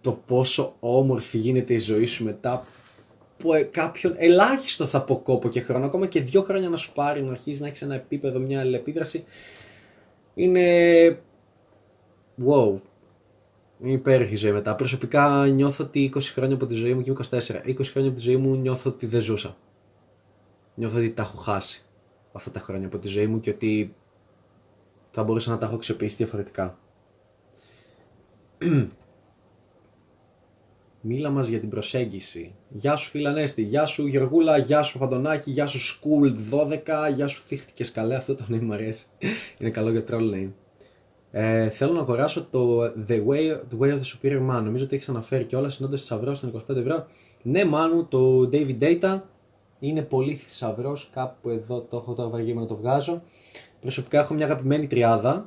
το 0.00 0.12
πόσο 0.12 0.76
όμορφη 0.80 1.38
γίνεται 1.38 1.74
η 1.74 1.78
ζωή 1.78 2.06
σου 2.06 2.24
μετά 2.24 2.52
από 2.52 3.54
ε, 3.54 3.62
κάποιον 3.62 4.14
ελάχιστο 4.16 4.86
θα 4.86 5.02
πω 5.02 5.18
κόπο 5.18 5.48
και 5.48 5.60
χρόνο, 5.60 5.86
ακόμα 5.86 6.06
και 6.06 6.20
δύο 6.20 6.42
χρόνια 6.42 6.68
να 6.68 6.76
σου 6.76 6.92
πάρει 6.92 7.22
να 7.22 7.30
αρχίσεις 7.30 7.60
να 7.60 7.66
έχεις 7.66 7.82
ένα 7.82 7.94
επίπεδο, 7.94 8.38
μια 8.38 8.60
αλληλεπίδραση. 8.60 9.24
Είναι 10.34 11.18
wow, 12.46 12.80
είναι 13.82 13.92
υπέροχη 13.92 14.36
ζωή 14.36 14.52
μετά. 14.52 14.74
Προσωπικά 14.74 15.46
νιώθω 15.46 15.84
ότι 15.84 16.12
20 16.14 16.20
χρόνια 16.20 16.54
από 16.54 16.66
τη 16.66 16.74
ζωή 16.74 16.94
μου 16.94 17.02
και 17.02 17.12
24. 17.12 17.16
20 17.16 17.84
χρόνια 17.84 18.10
από 18.10 18.18
τη 18.18 18.20
ζωή 18.20 18.36
μου 18.36 18.56
νιώθω 18.56 18.90
ότι 18.90 19.06
δεν 19.06 19.20
ζούσα. 19.20 19.56
Νιώθω 20.74 20.96
ότι 20.96 21.10
τα 21.10 21.22
έχω 21.22 21.36
χάσει 21.36 21.84
αυτά 22.32 22.50
τα 22.50 22.60
χρόνια 22.60 22.86
από 22.86 22.98
τη 22.98 23.08
ζωή 23.08 23.26
μου 23.26 23.40
και 23.40 23.50
ότι 23.50 23.94
θα 25.10 25.22
μπορούσα 25.22 25.50
να 25.50 25.58
τα 25.58 25.66
έχω 25.66 25.74
αξιοποιήσει 25.74 26.16
διαφορετικά. 26.16 26.78
Μίλα 31.02 31.30
μας 31.30 31.46
για 31.46 31.60
την 31.60 31.68
προσέγγιση. 31.68 32.54
Γεια 32.68 32.96
σου 32.96 33.10
Φιλανέστη, 33.10 33.62
γεια 33.62 33.86
σου 33.86 34.06
Γεωργούλα, 34.06 34.58
γεια 34.58 34.82
σου 34.82 34.98
Φαντονάκη, 34.98 35.50
γεια 35.50 35.66
σου 35.66 35.78
Σκούλ 35.78 36.32
12, 36.50 37.12
γεια 37.14 37.26
σου 37.26 37.42
Θύχτηκες 37.46 37.92
καλέ, 37.92 38.14
αυτό 38.14 38.34
το 38.34 38.46
name 38.50 38.60
μου 38.60 38.72
αρέσει. 38.72 39.06
Είναι 39.58 39.70
καλό 39.70 39.90
για 39.90 40.04
troll 40.08 40.34
name. 40.34 40.50
Ε, 41.32 41.68
θέλω 41.68 41.92
να 41.92 42.00
αγοράσω 42.00 42.46
το 42.50 42.82
The 43.08 43.26
Way, 43.26 43.58
the 43.70 43.78
Way 43.80 43.92
of 43.92 43.98
the 43.98 44.12
Superior 44.12 44.40
Man. 44.50 44.62
Νομίζω 44.62 44.84
ότι 44.84 44.94
έχεις 44.94 45.08
αναφέρει 45.08 45.44
και 45.44 45.56
όλα 45.56 45.68
συνόντα 45.68 45.96
θησαυρός 45.96 46.40
των 46.40 46.64
25 46.70 46.76
ευρώ. 46.76 47.06
Ναι, 47.42 47.64
μάνου, 47.64 48.06
το 48.06 48.48
David 48.52 48.78
Data 48.80 49.20
είναι 49.78 50.02
πολύ 50.02 50.34
θησαυρός. 50.34 51.10
Κάπου 51.12 51.48
εδώ 51.48 51.80
το 51.80 51.96
έχω 51.96 52.12
τώρα 52.12 52.28
βαριέμαι 52.28 52.60
να 52.60 52.66
το 52.66 52.76
βγάζω. 52.76 53.22
Προσωπικά 53.80 54.20
έχω 54.20 54.34
μια 54.34 54.44
αγαπημένη 54.44 54.86
τριάδα, 54.86 55.46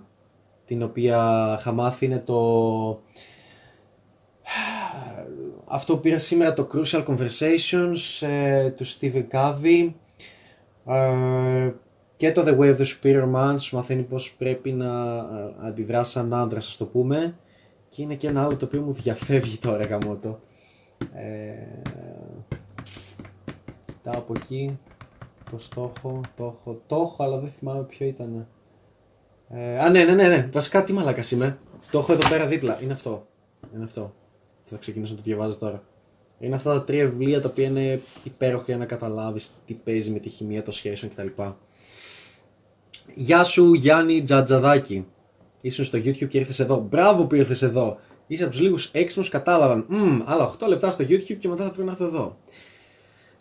την 0.66 0.84
οποία 0.84 1.56
είχα 1.60 1.72
μάθει 1.72 2.06
είναι 2.06 2.20
το. 2.20 3.02
Αυτό 5.66 5.96
που 5.96 6.02
πήρα 6.02 6.20
σήμερα 6.20 6.54
το 6.54 6.68
Crucial 6.74 7.06
Conversations 7.06 8.28
ε, 8.28 8.70
του 8.70 8.86
Stephen 8.86 9.24
Covey. 9.32 9.92
Ε, 10.88 11.72
και 12.16 12.32
το 12.32 12.44
The 12.46 12.60
Way 12.60 12.76
of 12.76 12.78
the 12.78 12.86
Superior 12.86 13.34
Man 13.34 13.56
σου 13.60 13.76
μαθαίνει 13.76 14.02
πώς 14.02 14.34
πρέπει 14.38 14.72
να 14.72 15.18
ε, 15.18 15.68
αντιδράσεις 15.68 16.14
σαν 16.14 16.34
άντρα, 16.34 16.58
ας 16.58 16.78
το 16.78 16.86
πούμε. 16.86 17.36
Και 17.90 18.02
είναι 18.02 18.16
και 18.16 18.28
ένα 18.28 18.44
άλλο 18.44 18.58
το 18.58 18.66
οποίο 18.66 18.82
μου 18.82 18.94
διαφεύγει 18.94 19.58
τώρα 19.58 19.86
γαμότο. 19.86 20.40
Ε, 21.14 21.92
τα 24.04 24.12
από 24.12 24.34
εκεί, 24.38 24.80
πώς 25.52 25.70
το 25.70 25.94
έχω, 25.96 26.22
το 26.36 26.44
έχω, 26.44 26.82
το 26.88 26.96
έχω, 26.96 27.24
αλλά 27.24 27.38
δεν 27.38 27.52
θυμάμαι 27.60 27.84
ποιο 27.84 28.06
ήταν. 28.06 28.48
Ε, 29.50 29.80
α, 29.80 29.90
ναι, 29.90 30.04
ναι, 30.04 30.14
ναι, 30.14 30.28
ναι, 30.28 30.50
βασικά 30.52 30.84
τι 30.84 30.94
μαλάκας 30.94 31.32
είμαι. 31.32 31.58
Το 31.92 32.00
έχω 32.00 32.14
εδώ 32.14 32.30
πέρα 32.30 32.48
δίπλα, 32.48 32.80
είναι 32.82 32.94
αυτό. 32.94 33.28
Είναι 33.76 33.84
αυτό. 33.84 34.14
Θα 34.64 34.78
ξεκινήσω 34.78 35.12
να 35.12 35.18
το 35.18 35.24
διαβάζω 35.24 35.58
τώρα. 35.58 35.84
Είναι 36.40 36.56
αυτά 36.56 36.74
τα 36.74 36.84
τρία 36.84 37.10
βιβλία 37.10 37.42
τα 37.42 37.50
οποία 37.50 37.68
είναι 37.68 38.02
υπέροχα 38.24 38.64
για 38.68 38.78
να 38.78 38.86
καταλάβεις 38.86 39.54
τι 39.66 39.74
παίζει 39.74 40.12
με 40.12 40.20
τη 40.20 40.30
χημεία 40.30 40.64
των 40.64 40.74
σχέσεων 40.74 41.12
κτλ. 41.16 41.42
Γεια 43.16 43.44
σου 43.44 43.74
Γιάννη 43.74 44.22
Τζατζαδάκη. 44.22 45.06
Ήσουν 45.62 45.86
στο 45.86 45.98
YouTube 45.98 46.28
και 46.28 46.38
ήρθες 46.38 46.60
εδώ. 46.60 46.88
Μπράβο 46.90 47.26
που 47.26 47.36
ήρθες 47.36 47.62
εδώ. 47.62 47.98
Είσαι 48.28 48.44
από 48.44 48.52
τους 48.52 48.62
λίγους 48.62 48.90
έξυπνους 48.92 49.30
κατάλαβαν. 49.30 49.86
Μμ, 49.88 50.20
άλλα 50.26 50.44
8 50.44 50.68
λεπτά 50.68 50.92
στο 50.92 51.04
YouTube 51.04 51.38
και 51.40 51.48
μετά 51.48 51.64
θα 51.64 51.70
πρέπει 51.70 51.86
να 51.86 51.92
έρθω 51.92 52.06
εδώ. 52.06 52.38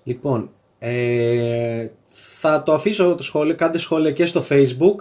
Λοιπόν, 0.02 0.50
ε, 0.78 1.88
θα 2.11 2.62
το 2.62 2.73
αφήσω 2.73 3.14
το 3.14 3.23
σχόλιο. 3.23 3.54
Κάντε 3.54 3.78
σχόλια 3.78 4.12
και 4.12 4.26
στο 4.26 4.45
Facebook 4.49 4.97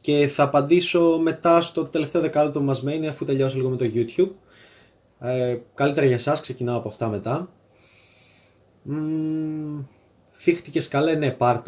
και 0.00 0.26
θα 0.28 0.42
απαντήσω 0.42 1.18
μετά 1.22 1.60
στο 1.60 1.84
τελευταίο 1.84 2.20
δεκάλεπτο 2.20 2.58
που 2.58 2.64
μας 2.64 2.82
μένει 2.82 3.08
αφού 3.08 3.24
τελειώσω 3.24 3.56
λίγο 3.56 3.68
με 3.68 3.76
το 3.76 3.90
YouTube. 3.94 4.30
Ε, 5.18 5.58
καλύτερα 5.74 6.06
για 6.06 6.14
εσάς, 6.14 6.40
ξεκινάω 6.40 6.76
από 6.76 6.88
αυτά 6.88 7.08
μετά. 7.08 7.48
Mm, 8.90 9.84
θύχτηκες 10.32 10.88
καλέ, 10.88 11.14
ναι, 11.14 11.30
πάρ' 11.30 11.60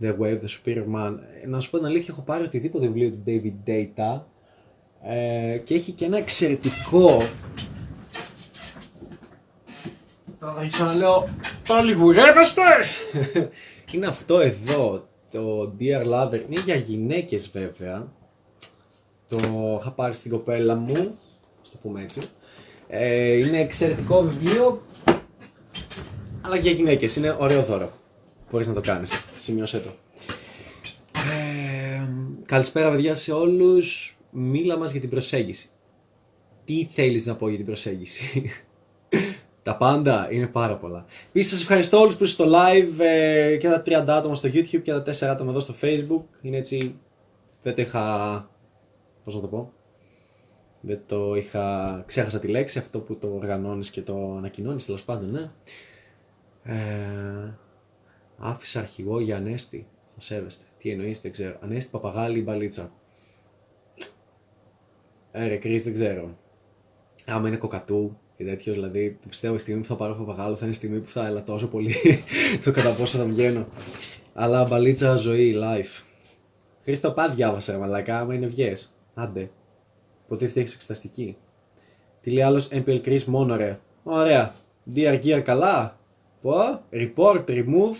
το. 0.00 0.06
The 0.06 0.22
Wave, 0.22 0.40
The 0.40 0.48
Superior 0.48 0.94
Man. 0.94 1.18
Ε, 1.42 1.46
να 1.46 1.60
σου 1.60 1.70
πω 1.70 1.76
την 1.76 1.86
αλήθεια, 1.86 2.08
έχω 2.10 2.22
πάρει 2.22 2.44
οτιδήποτε 2.44 2.86
βιβλίο 2.86 3.10
του 3.10 3.22
David 3.26 3.70
Data 3.70 4.20
ε, 5.02 5.58
και 5.58 5.74
έχει 5.74 5.92
και 5.92 6.04
ένα 6.04 6.18
εξαιρετικό... 6.18 7.22
Τώρα 10.40 10.52
θα 10.52 10.60
αρχίσω 10.60 10.84
να 10.84 10.94
λέω 10.94 11.28
Πάλι 11.68 11.92
γουρεύεστε! 11.92 12.62
είναι 13.92 14.06
αυτό 14.06 14.40
εδώ, 14.40 15.08
το 15.30 15.74
Dear 15.80 16.06
Lover. 16.06 16.40
Είναι 16.48 16.60
για 16.64 16.74
γυναίκες 16.74 17.50
βέβαια. 17.50 18.12
Το 19.28 19.36
είχα 19.80 19.90
πάρει 19.90 20.14
στην 20.14 20.30
κοπέλα 20.30 20.74
μου, 20.74 21.18
στο 21.62 21.72
το 21.72 21.78
πούμε 21.82 22.02
έτσι. 22.02 22.20
Ε, 22.88 23.36
είναι 23.36 23.60
εξαιρετικό 23.60 24.22
βιβλίο, 24.22 24.82
αλλά 26.40 26.56
για 26.56 26.70
γυναίκες. 26.70 27.16
Είναι 27.16 27.36
ωραίο 27.38 27.62
δώρο. 27.62 27.90
Μπορείς 28.50 28.68
να 28.68 28.74
το 28.74 28.80
κάνεις. 28.80 29.30
Σημειώσέ 29.36 29.78
το. 29.78 29.90
Ε, 31.12 32.08
καλησπέρα 32.46 32.90
παιδιά 32.90 33.14
σε 33.14 33.32
όλους. 33.32 34.18
Μίλα 34.30 34.78
μας 34.78 34.90
για 34.90 35.00
την 35.00 35.10
προσέγγιση. 35.10 35.70
Τι 36.64 36.84
θέλεις 36.84 37.26
να 37.26 37.36
πω 37.36 37.48
για 37.48 37.56
την 37.56 37.66
προσέγγιση; 37.66 38.50
τα 39.62 39.76
πάντα 39.76 40.28
είναι 40.30 40.46
πάρα 40.46 40.76
πολλά. 40.76 41.04
Επίσης, 41.28 41.50
σας 41.50 41.60
ευχαριστώ 41.60 42.00
όλους 42.00 42.16
που 42.16 42.24
είστε 42.24 42.42
στο 42.42 42.52
live 42.54 42.98
ε, 42.98 43.56
και 43.56 43.68
τα 43.68 43.82
30 43.86 44.04
άτομα 44.06 44.34
στο 44.34 44.48
YouTube 44.48 44.82
και 44.82 44.92
τα 44.92 45.02
4 45.02 45.12
άτομα 45.22 45.50
εδώ 45.50 45.60
στο 45.60 45.74
Facebook. 45.80 46.22
Είναι 46.42 46.56
έτσι. 46.56 46.98
Δεν 47.62 47.74
το 47.74 47.82
είχα. 47.82 48.48
Πώς 49.24 49.34
να 49.34 49.40
το 49.40 49.46
πω. 49.46 49.72
Δεν 50.80 51.00
το 51.06 51.34
είχα. 51.34 52.02
Ξέχασα 52.06 52.38
τη 52.38 52.48
λέξη, 52.48 52.78
αυτό 52.78 52.98
που 52.98 53.16
το 53.16 53.32
οργανώνεις 53.34 53.90
και 53.90 54.02
το 54.02 54.34
ανακοινώνεις, 54.36 54.84
τέλος 54.84 55.02
πάντων, 55.02 55.30
ναι. 55.30 55.50
Ε, 56.62 57.54
άφησα 58.40 58.78
αρχηγό 58.80 59.20
για 59.20 59.36
Ανέστη. 59.36 59.86
Θα 60.14 60.20
σέβεστε. 60.20 60.64
Τι 60.78 60.90
εννοείς, 60.90 61.20
δεν 61.20 61.32
ξέρω. 61.32 61.58
Ανέστη 61.60 61.90
Παπαγάλη 61.90 62.38
ή 62.38 62.42
Μπαλίτσα. 62.42 62.92
Ε, 65.32 65.46
ρε, 65.46 65.56
Κρίς, 65.56 65.84
δεν 65.84 65.92
ξέρω. 65.92 66.38
Άμα 67.26 67.48
είναι 67.48 67.56
κοκατού 67.56 68.16
και 68.36 68.44
τέτοιος, 68.44 68.74
δηλαδή 68.74 69.18
πιστεύω 69.28 69.54
η 69.54 69.58
στιγμή 69.58 69.80
που 69.80 69.86
θα 69.86 69.96
πάρω 69.96 70.14
παπαγάλο 70.14 70.54
θα 70.54 70.64
είναι 70.64 70.74
η 70.74 70.76
στιγμή 70.76 71.00
που 71.00 71.08
θα 71.08 71.26
ελαττώσω 71.26 71.66
πολύ 71.66 71.94
το 72.64 72.70
κατά 72.70 72.94
πόσο 72.94 73.18
θα 73.18 73.24
βγαίνω. 73.24 73.66
Αλλά 74.34 74.64
μπαλίτσα 74.64 75.14
ζωή, 75.14 75.54
life. 75.62 76.02
Χρήστο, 76.82 77.10
πά 77.10 77.28
διάβασε, 77.28 77.78
μαλακά, 77.78 78.20
άμα 78.20 78.34
είναι 78.34 78.46
βγες. 78.46 78.94
Άντε. 79.14 79.50
Ποτέ 80.28 80.46
φτιάξεις 80.46 80.74
εξεταστική. 80.74 81.36
Τι 82.20 82.30
λέει 82.30 82.42
άλλος 82.42 82.68
MPL 82.72 83.00
Chris 83.04 83.24
μόνο 83.24 83.56
ρε. 83.56 83.78
Ωραία. 84.02 84.54
DR 84.94 85.22
Gear 85.24 85.40
καλά. 85.44 85.99
Πω. 86.42 86.54
Report, 86.92 87.44
remove. 87.46 87.96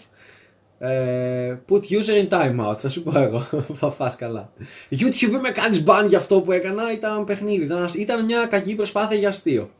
Ε, 0.82 1.56
put 1.68 1.80
user 1.80 2.24
in 2.24 2.28
timeout, 2.28 2.76
θα 2.78 2.88
σου 2.88 3.02
πω 3.02 3.18
εγώ. 3.18 3.38
θα 3.80 3.90
φας 3.90 4.16
καλά. 4.16 4.52
YouTube 4.90 5.40
με 5.42 5.50
κάνεις 5.50 5.84
ban 5.86 6.04
για 6.08 6.18
αυτό 6.18 6.40
που 6.40 6.52
έκανα, 6.52 6.92
ήταν 6.92 7.24
παιχνίδι. 7.24 7.64
Ήταν, 7.64 7.88
ήταν 7.96 8.24
μια 8.24 8.46
κακή 8.46 8.74
προσπάθεια 8.74 9.18
για 9.18 9.28
αστείο. 9.28 9.70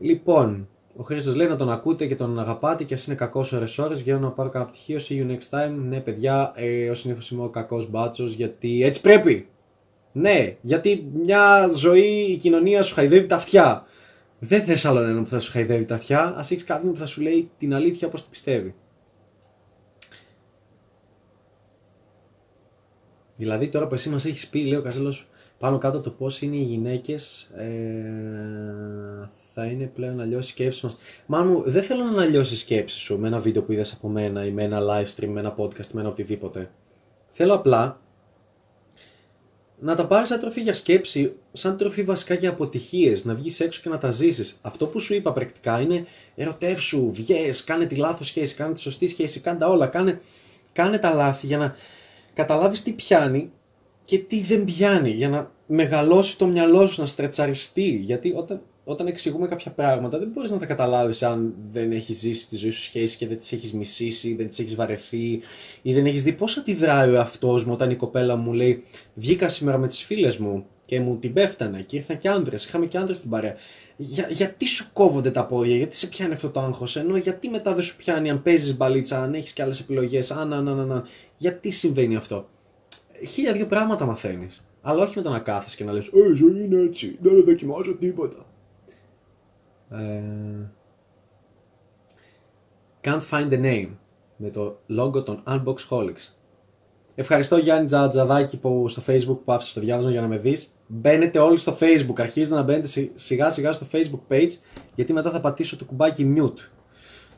Λοιπόν, 0.00 0.68
ο 0.96 1.02
Χρήστος 1.02 1.34
λέει 1.34 1.46
να 1.46 1.56
τον 1.56 1.70
ακούτε 1.70 2.06
και 2.06 2.14
τον 2.14 2.38
αγαπάτε 2.38 2.84
και 2.84 2.94
ας 2.94 3.06
είναι 3.06 3.16
κακός 3.16 3.52
ώρε-ώρε. 3.52 3.94
Βγαίνω 3.94 4.18
να 4.18 4.30
πάρω 4.30 4.48
κανένα 4.48 4.70
πτυχίο. 4.70 4.98
See 5.08 5.12
you 5.12 5.30
next 5.30 5.58
time. 5.58 5.72
Ναι, 5.88 6.00
παιδιά, 6.00 6.52
ε, 6.54 6.90
ως 6.90 6.98
συνήθως 6.98 7.30
είμαι 7.30 7.42
ο 7.42 7.48
κακός 7.48 7.90
μπάτσος 7.90 8.32
γιατί 8.32 8.84
έτσι 8.84 9.00
πρέπει. 9.00 9.48
Ναι, 10.12 10.56
γιατί 10.60 11.06
μια 11.14 11.70
ζωή 11.72 12.26
η 12.30 12.36
κοινωνία 12.36 12.82
σου 12.82 12.94
χαϊδεύει 12.94 13.26
τα 13.26 13.36
αυτιά. 13.36 13.86
Δεν 14.46 14.62
θες 14.62 14.84
άλλον 14.84 15.04
έναν 15.04 15.24
που 15.24 15.30
θα 15.30 15.40
σου 15.40 15.50
χαϊδεύει 15.50 15.84
τα 15.84 15.94
αυτιά. 15.94 16.20
Α 16.20 16.40
έχεις 16.40 16.64
κάποιον 16.64 16.92
που 16.92 16.98
θα 16.98 17.06
σου 17.06 17.20
λέει 17.20 17.50
την 17.58 17.74
αλήθεια 17.74 18.06
όπως 18.06 18.20
την 18.20 18.30
πιστεύει. 18.30 18.74
Δηλαδή 23.36 23.68
τώρα 23.68 23.86
που 23.86 23.94
εσύ 23.94 24.08
μας 24.08 24.24
έχεις 24.24 24.48
πει, 24.48 24.64
λέει 24.64 24.78
ο 24.78 24.82
Καζέλος, 24.82 25.28
πάνω 25.58 25.78
κάτω 25.78 26.00
το 26.00 26.10
πώς 26.10 26.42
είναι 26.42 26.56
οι 26.56 26.62
γυναίκες 26.62 27.42
ε, 27.42 29.30
θα 29.54 29.64
είναι 29.64 29.84
πλέον 29.84 30.20
αλλιώς 30.20 30.48
οι 30.48 30.50
σκέψεις 30.50 30.82
μας. 30.82 30.96
Μάλλον 31.26 31.62
δεν 31.66 31.82
θέλω 31.82 32.04
να 32.04 32.22
αλλιώσει 32.22 32.54
η 32.54 32.56
σκέψη 32.56 32.98
σου 32.98 33.18
με 33.18 33.26
ένα 33.26 33.40
βίντεο 33.40 33.62
που 33.62 33.72
είδες 33.72 33.92
από 33.92 34.08
μένα 34.08 34.46
ή 34.46 34.50
με 34.50 34.62
ένα 34.62 34.80
live 34.80 35.14
stream, 35.14 35.28
με 35.28 35.40
ένα 35.40 35.54
podcast, 35.58 35.86
με 35.92 36.00
ένα 36.00 36.08
οτιδήποτε. 36.08 36.70
Θέλω 37.28 37.54
απλά 37.54 38.00
να 39.84 39.94
τα 39.94 40.06
πάρεις 40.06 40.28
σαν 40.28 40.40
τροφή 40.40 40.60
για 40.60 40.72
σκέψη, 40.72 41.32
σαν 41.52 41.76
τροφή 41.76 42.02
βασικά 42.02 42.34
για 42.34 42.50
αποτυχίες, 42.50 43.24
να 43.24 43.34
βγεις 43.34 43.60
έξω 43.60 43.80
και 43.82 43.88
να 43.88 43.98
τα 43.98 44.10
ζήσεις. 44.10 44.58
Αυτό 44.62 44.86
που 44.86 45.00
σου 45.00 45.14
είπα 45.14 45.32
πρακτικά 45.32 45.80
είναι 45.80 46.06
ερωτεύσου, 46.34 47.12
βγες, 47.12 47.64
κάνε 47.64 47.86
τη 47.86 47.94
λάθος 47.94 48.26
σχέση, 48.26 48.54
κάνε 48.54 48.74
τη 48.74 48.80
σωστή 48.80 49.06
σχέση, 49.06 49.40
κάνε 49.40 49.58
τα 49.58 49.68
όλα, 49.68 49.86
κάνε, 49.86 50.20
κάνε 50.72 50.98
τα 50.98 51.14
λάθη 51.14 51.46
για 51.46 51.58
να 51.58 51.76
καταλάβεις 52.34 52.82
τι 52.82 52.92
πιάνει 52.92 53.50
και 54.04 54.18
τι 54.18 54.42
δεν 54.42 54.64
πιάνει 54.64 55.10
για 55.10 55.28
να 55.28 55.52
μεγαλώσει 55.66 56.38
το 56.38 56.46
μυαλό 56.46 56.86
σου, 56.86 57.00
να 57.00 57.06
στρετσαριστεί. 57.06 57.88
Γιατί 57.88 58.32
όταν, 58.36 58.60
όταν 58.84 59.06
εξηγούμε 59.06 59.46
κάποια 59.46 59.70
πράγματα 59.70 60.18
δεν 60.18 60.28
μπορείς 60.32 60.50
να 60.50 60.58
τα 60.58 60.66
καταλάβεις 60.66 61.22
αν 61.22 61.54
δεν 61.70 61.92
έχεις 61.92 62.18
ζήσει 62.18 62.48
τη 62.48 62.56
ζωή 62.56 62.70
σου 62.70 62.82
σχέση 62.82 63.16
και 63.16 63.26
δεν 63.26 63.36
τις 63.36 63.52
έχεις 63.52 63.72
μισήσει, 63.72 64.34
δεν 64.34 64.48
τις 64.48 64.58
έχεις 64.58 64.74
βαρεθεί 64.74 65.40
ή 65.82 65.94
δεν 65.94 66.06
έχεις 66.06 66.22
δει 66.22 66.32
πώς 66.32 66.56
αντιδράει 66.56 67.10
ο 67.10 67.14
εαυτός 67.14 67.64
μου 67.64 67.72
όταν 67.72 67.90
η 67.90 67.94
κοπέλα 67.94 68.36
μου 68.36 68.52
λέει 68.52 68.82
βγήκα 69.14 69.48
σήμερα 69.48 69.78
με 69.78 69.86
τις 69.86 70.02
φίλες 70.02 70.36
μου 70.36 70.66
και 70.84 71.00
μου 71.00 71.18
την 71.18 71.32
πέφτανε 71.32 71.80
και 71.80 71.96
ήρθαν 71.96 72.18
και 72.18 72.28
άνδρες, 72.28 72.64
είχαμε 72.64 72.86
και 72.86 72.98
άνδρες 72.98 73.16
στην 73.16 73.30
παρέα. 73.30 73.54
Για, 73.96 74.26
γιατί 74.30 74.66
σου 74.66 74.86
κόβονται 74.92 75.30
τα 75.30 75.46
πόδια, 75.46 75.76
γιατί 75.76 75.96
σε 75.96 76.06
πιάνει 76.06 76.32
αυτό 76.32 76.48
το 76.48 76.60
άγχος, 76.60 76.96
ενώ 76.96 77.16
γιατί 77.16 77.48
μετά 77.48 77.74
δεν 77.74 77.82
σου 77.82 77.96
πιάνει 77.96 78.30
αν 78.30 78.42
παίζεις 78.42 78.76
μπαλίτσα, 78.76 79.22
αν 79.22 79.34
έχεις 79.34 79.52
και 79.52 79.62
άλλες 79.62 79.80
επιλογές, 79.80 80.30
αν, 80.30 80.52
αν, 80.52 80.68
αν, 80.68 80.92
αν, 80.92 81.04
Γιατί 81.36 81.70
συμβαίνει 81.70 82.16
αυτό. 82.16 82.48
Χίλια 83.26 83.52
δύο 83.52 83.66
πράγματα 83.66 84.04
μαθαίνεις. 84.04 84.64
Αλλά 84.82 85.02
όχι 85.02 85.12
με 85.16 85.22
το 85.22 85.30
να 85.30 85.38
κάθεσαι 85.38 85.76
και 85.76 85.84
να 85.84 85.92
λες 85.92 86.06
«Ε, 86.06 86.34
ζωή 86.34 86.64
είναι 86.64 86.80
έτσι, 86.80 87.18
δεν 87.20 87.44
δοκιμάζω 87.44 87.94
τίποτα». 87.94 88.46
Ε, 89.90 90.22
can't 93.00 93.22
find 93.30 93.50
the 93.50 93.62
name 93.62 93.88
με 94.36 94.50
το 94.50 94.78
logo 94.98 95.24
των 95.24 95.42
Unbox 95.46 95.76
Holics. 95.88 96.34
Ευχαριστώ 97.14 97.56
Γιάννη 97.56 97.86
Τζατζαδάκη 97.86 98.58
που 98.58 98.88
στο 98.88 99.02
facebook 99.06 99.38
που 99.44 99.52
άφησε 99.52 99.74
το 99.74 99.80
διάβασμα 99.80 100.10
για 100.10 100.20
να 100.20 100.26
με 100.26 100.38
δεις. 100.38 100.74
Μπαίνετε 100.86 101.38
όλοι 101.38 101.58
στο 101.58 101.76
facebook, 101.80 102.18
αρχίζετε 102.20 102.56
να 102.56 102.62
μπαίνετε 102.62 103.10
σιγά 103.14 103.50
σιγά 103.50 103.72
στο 103.72 103.86
facebook 103.92 104.32
page 104.32 104.50
γιατί 104.94 105.12
μετά 105.12 105.30
θα 105.30 105.40
πατήσω 105.40 105.76
το 105.76 105.84
κουμπάκι 105.84 106.34
mute 106.36 106.68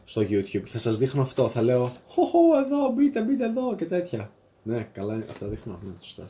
στο 0.05 0.23
YouTube. 0.23 0.63
Θα 0.65 0.79
σας 0.79 0.99
δείχνω 0.99 1.23
αυτό, 1.23 1.49
θα 1.49 1.63
λέω 1.63 1.93
«Χω, 2.07 2.23
εδώ, 2.65 2.93
μπείτε, 2.95 3.23
μπείτε 3.23 3.45
εδώ» 3.45 3.75
και 3.75 3.85
τέτοια. 3.85 4.31
Ναι, 4.63 4.89
καλά, 4.93 5.15
αυτά 5.15 5.47
δείχνω. 5.47 5.79
Ναι, 5.83 5.93
σωστά. 6.01 6.29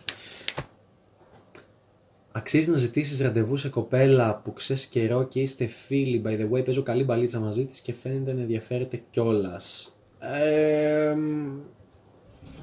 Αξίζει 2.36 2.70
να 2.70 2.76
ζητήσεις 2.76 3.20
ραντεβού 3.20 3.56
σε 3.56 3.68
κοπέλα 3.68 4.40
που 4.44 4.52
ξέρεις 4.52 4.86
καιρό 4.86 5.22
και 5.22 5.40
είστε 5.40 5.66
φίλοι. 5.66 6.22
By 6.24 6.40
the 6.40 6.50
way, 6.50 6.64
παίζω 6.64 6.82
καλή 6.82 7.04
μπαλίτσα 7.04 7.40
μαζί 7.40 7.64
της 7.64 7.80
και 7.80 7.92
φαίνεται 7.92 8.32
να 8.32 8.40
ενδιαφέρεται 8.40 9.02
κιόλας. 9.10 9.96
Ε, 10.18 11.16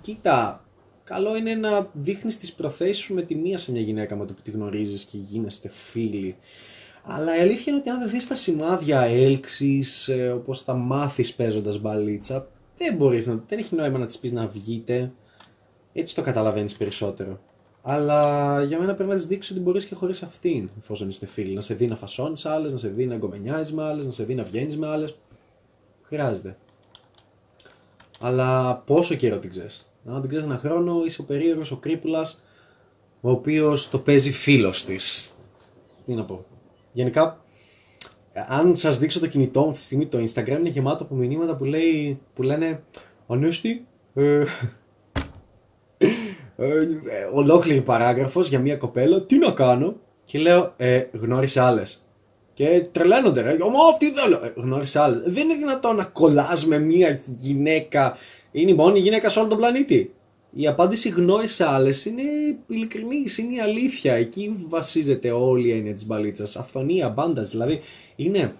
κοίτα, 0.02 0.66
καλό 1.04 1.36
είναι 1.36 1.54
να 1.54 1.90
δείχνεις 1.94 2.40
τις 2.40 2.54
προθέσεις 2.54 2.98
σου 2.98 3.14
με 3.14 3.22
τη 3.22 3.36
μία 3.36 3.58
σε 3.58 3.72
μια 3.72 3.82
γυναίκα 3.82 4.16
με 4.16 4.26
το 4.26 4.34
που 4.34 4.42
τη 4.42 4.52
γνωρίζεις 4.52 5.04
και 5.04 5.18
γίνεστε 5.18 5.70
φίλοι. 5.70 6.36
Αλλά 7.04 7.38
η 7.38 7.40
αλήθεια 7.40 7.66
είναι 7.68 7.78
ότι 7.78 7.90
αν 7.90 8.00
δεν 8.00 8.10
δεις 8.10 8.28
τα 8.28 8.36
σημάδια 8.36 9.02
έλξης, 9.02 10.08
ε, 10.08 10.30
όπως 10.30 10.62
θα 10.62 10.74
μάθεις 10.74 11.34
παίζοντας 11.34 11.80
μπαλίτσα, 11.80 12.48
δεν 12.78 12.96
μπορείς 12.96 13.28
να. 13.28 13.44
Δεν 13.48 13.60
έχει 13.60 13.76
νόημα 13.76 13.98
να 13.98 14.06
της 14.06 14.18
πεις 14.18 14.32
να 14.32 14.48
βγείτε. 14.48 15.12
Έτσι 15.94 16.16
το 16.16 16.22
καταλαβαίνεις 16.22 16.76
περισσότερο. 16.76 17.40
Αλλά 17.86 18.64
για 18.64 18.80
μένα 18.80 18.94
πρέπει 18.94 19.10
να 19.10 19.16
της 19.16 19.26
δείξει 19.26 19.54
ότι 19.54 19.62
μπορείς 19.62 19.86
και 19.86 19.96
χωρίς 19.96 20.24
αυτήν, 20.24 20.70
εφόσον 20.80 21.10
είστε 21.10 21.26
φίλοι. 21.26 21.54
Να 21.54 21.62
σε 21.62 21.74
δει 21.74 21.88
να 21.88 21.96
φασώνεις 21.96 22.46
άλλες, 22.46 22.72
να 22.72 22.78
σε 22.78 22.88
δει 22.88 23.06
να 23.06 23.16
γκομενιάζει 23.16 23.74
με 23.74 23.84
άλλες, 23.84 24.06
να 24.06 24.12
σε 24.12 24.24
δει 24.24 24.36
να 24.36 24.44
βγαίνεις 24.44 24.78
με 24.78 24.88
άλλες. 24.88 25.16
Χρειάζεται. 26.02 26.58
Αλλά 28.20 28.76
πόσο 28.76 29.16
καιρό 29.16 29.38
την 29.38 29.50
ξέρεις. 29.50 29.92
Αν 30.06 30.20
την 30.20 30.30
ξέρεις 30.30 30.46
ένα 30.46 30.58
χρόνο, 30.58 31.04
είσαι 31.06 31.22
ο 31.22 31.24
περίεργος, 31.24 31.72
ο 31.72 31.78
κρύπουλας, 31.78 32.44
ο 33.22 33.32
οποίος 33.32 33.90
το 33.90 34.00
παίζει 34.00 34.32
φίλος 34.32 34.86
της. 34.86 35.36
Τι 36.06 36.14
να 36.14 36.26
πω. 36.26 36.46
Γενικά, 36.92 37.44
αν 38.34 38.76
σας 38.76 39.00
δείξω 39.00 39.20
το 39.20 39.28
κινητό 39.28 39.62
μου 39.62 39.68
αυτή 39.68 39.80
τη 39.80 39.86
στιγμή, 39.86 40.06
το 40.08 40.18
Instagram 40.18 40.60
είναι 40.60 40.70
γεμάτο 40.70 41.04
από 41.04 41.16
μηνύματα 41.16 41.56
που, 41.56 41.64
λέει, 41.64 42.20
που 42.34 42.44
λένε 42.44 42.84
Ανέστη, 43.28 43.86
ε, 44.14 44.24
ε, 44.24 44.42
ε, 44.42 44.48
ολόκληρη 47.34 47.82
παράγραφος 47.82 48.48
για 48.48 48.60
μια 48.60 48.76
κοπέλα. 48.76 49.22
Τι 49.22 49.38
να 49.38 49.52
κάνω; 49.52 49.96
Και 50.24 50.40
λέω, 50.40 50.74
ε, 50.78 51.04
γνώρισε 51.12 51.62
άλλες. 51.62 52.04
Και 52.54 52.88
τρελαίνονται, 52.92 53.42
ρε. 53.42 53.58
Μα 53.58 53.68
αυτή 53.92 54.12
θέλω. 54.12 54.40
Ε, 54.44 54.54
γνώρισε 54.56 55.00
άλλες. 55.00 55.24
Δεν 55.26 55.44
είναι 55.44 55.56
δυνατόν 55.56 55.96
να 55.96 56.04
κολλάς 56.04 56.66
με 56.66 56.80
μια 56.80 57.20
γυναίκα. 57.38 58.18
Είναι 58.52 58.72
η 58.72 58.74
μόνη 58.74 59.00
γυναίκα 59.00 59.30
σε 59.30 59.40
όλο 59.40 59.48
τον 59.48 59.58
πλανήτη. 59.58 60.14
Η 60.56 60.68
απάντηση 60.68 61.10
γνώρισε 61.10 61.66
άλλες 61.68 62.06
είναι 62.06 62.22
ειλικρινής, 62.68 63.38
είναι 63.38 63.56
η 63.56 63.60
αλήθεια. 63.60 64.14
Εκεί 64.14 64.66
βασίζεται 64.68 65.32
όλη 65.32 65.68
η 65.68 65.72
έννοια 65.72 65.94
της 65.94 66.06
μπαλίτσας. 66.06 66.56
Αυθονία, 66.56 67.10
μπάντας. 67.10 67.50
Δηλαδή 67.50 67.80
είναι 68.16 68.56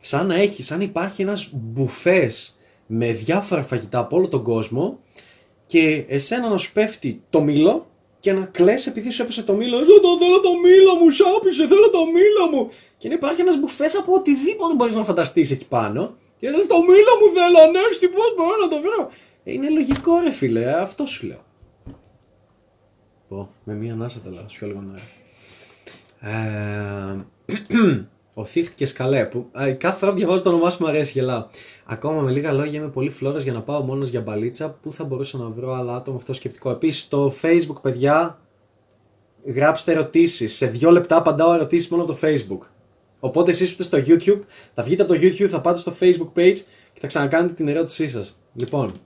σαν 0.00 0.26
να 0.26 0.34
έχει, 0.34 0.62
σαν 0.62 0.78
να 0.78 0.84
υπάρχει 0.84 1.22
ένας 1.22 1.50
μπουφές 1.52 2.56
με 2.86 3.12
διάφορα 3.12 3.62
φαγητά 3.62 3.98
από 3.98 4.16
όλο 4.16 4.28
τον 4.28 4.42
κόσμο 4.42 4.98
και 5.68 6.04
εσένα 6.08 6.48
να 6.48 6.56
σου 6.56 6.72
πέφτει 6.72 7.22
το 7.30 7.40
μήλο 7.40 7.86
και 8.20 8.32
να 8.32 8.44
κλαις 8.44 8.86
επειδή 8.86 9.10
σου 9.10 9.22
έπεσε 9.22 9.42
το 9.42 9.54
μήλο. 9.54 9.84
Ζω 9.84 10.00
το 10.00 10.18
θέλω 10.18 10.40
το 10.40 10.50
μήλο 10.64 10.94
μου, 10.94 11.10
σάπισε, 11.10 11.66
θέλω 11.66 11.90
το 11.90 12.04
μήλο 12.04 12.44
μου. 12.52 12.70
Και 12.96 13.08
να 13.08 13.14
υπάρχει 13.14 13.40
ένας 13.40 13.58
μπουφές 13.58 13.94
από 13.94 14.12
οτιδήποτε 14.12 14.74
μπορείς 14.74 14.94
να 14.94 15.04
φανταστείς 15.04 15.50
εκεί 15.50 15.66
πάνω. 15.66 16.16
Και 16.38 16.50
λες 16.50 16.66
το 16.66 16.78
μήλο 16.80 17.12
μου 17.20 17.32
θέλω, 17.32 17.58
ανέστη, 17.66 18.08
πώς 18.08 18.34
μπορώ 18.36 18.56
να 18.60 18.68
το 18.68 18.80
βρω. 18.80 19.10
Είναι 19.44 19.68
λογικό 19.68 20.18
ρε 20.20 20.30
φίλε, 20.30 20.72
αυτό 20.72 21.06
σου 21.06 21.26
λέω. 21.26 21.44
Πω, 23.28 23.48
με 23.64 23.74
μία 23.74 23.92
ανάσα 23.92 24.20
τα 24.20 24.30
λέω, 24.30 24.44
πιο 24.52 24.66
λίγο 24.66 24.80
να... 24.80 25.00
Ε, 26.28 27.26
οθήχτηκε 28.38 28.92
καλέ. 28.92 29.24
Που, 29.24 29.46
α, 29.52 29.74
κάθε 29.74 29.98
φορά 29.98 30.10
που 30.12 30.18
διαβάζω 30.18 30.42
το 30.42 30.48
όνομά 30.48 30.70
σου 30.70 30.76
μου 30.80 30.88
αρέσει, 30.88 31.12
γελάω. 31.12 31.46
Ακόμα 31.84 32.20
με 32.20 32.30
λίγα 32.30 32.52
λόγια 32.52 32.78
είμαι 32.78 32.88
πολύ 32.88 33.10
φλόρο 33.10 33.38
για 33.38 33.52
να 33.52 33.62
πάω 33.62 33.82
μόνος 33.82 34.08
για 34.08 34.20
μπαλίτσα. 34.20 34.70
Πού 34.70 34.92
θα 34.92 35.04
μπορούσα 35.04 35.38
να 35.38 35.48
βρω 35.48 35.72
άλλα 35.72 35.94
άτομα 35.94 36.16
αυτό 36.16 36.32
σκεπτικό. 36.32 36.70
Επίσης, 36.70 37.00
στο 37.00 37.32
Facebook, 37.42 37.80
παιδιά, 37.82 38.38
γράψτε 39.44 39.92
ερωτήσεις. 39.92 40.56
Σε 40.56 40.66
δύο 40.66 40.90
λεπτά 40.90 41.16
απαντάω 41.16 41.54
ερωτήσεις 41.54 41.88
μόνο 41.88 42.02
από 42.02 42.12
το 42.12 42.18
Facebook. 42.22 42.66
Οπότε 43.20 43.50
εσείς 43.50 43.74
που 43.74 43.82
είστε 43.82 44.02
στο 44.02 44.12
YouTube, 44.14 44.40
θα 44.74 44.82
βγείτε 44.82 45.02
από 45.02 45.12
το 45.12 45.18
YouTube, 45.22 45.46
θα 45.46 45.60
πάτε 45.60 45.78
στο 45.78 45.94
Facebook 46.00 46.38
page 46.38 46.58
και 46.92 47.00
θα 47.00 47.06
ξανακάνετε 47.06 47.52
την 47.52 47.68
ερώτησή 47.68 48.08
σας. 48.08 48.40
Λοιπόν, 48.54 49.00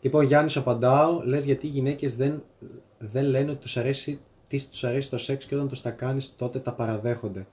Λοιπόν, 0.00 0.24
Γιάννης, 0.24 0.56
απαντάω. 0.56 1.20
Λες 1.24 1.44
γιατί 1.44 1.66
οι 1.66 1.70
γυναίκες 1.70 2.16
δεν, 2.16 2.42
δεν 2.98 3.24
λένε 3.24 3.50
ότι 3.50 3.60
τους 3.60 3.76
αρέσει, 3.76 4.20
τι 4.46 4.64
τους 4.64 4.84
αρέσει 4.84 5.10
το 5.10 5.18
σεξ 5.18 5.44
και 5.44 5.54
όταν 5.54 5.68
τους 5.68 5.80
τα 5.80 5.90
κάνεις, 5.90 6.36
τότε 6.36 6.58
τα 6.58 6.72
παραδέχονται. 6.72 7.46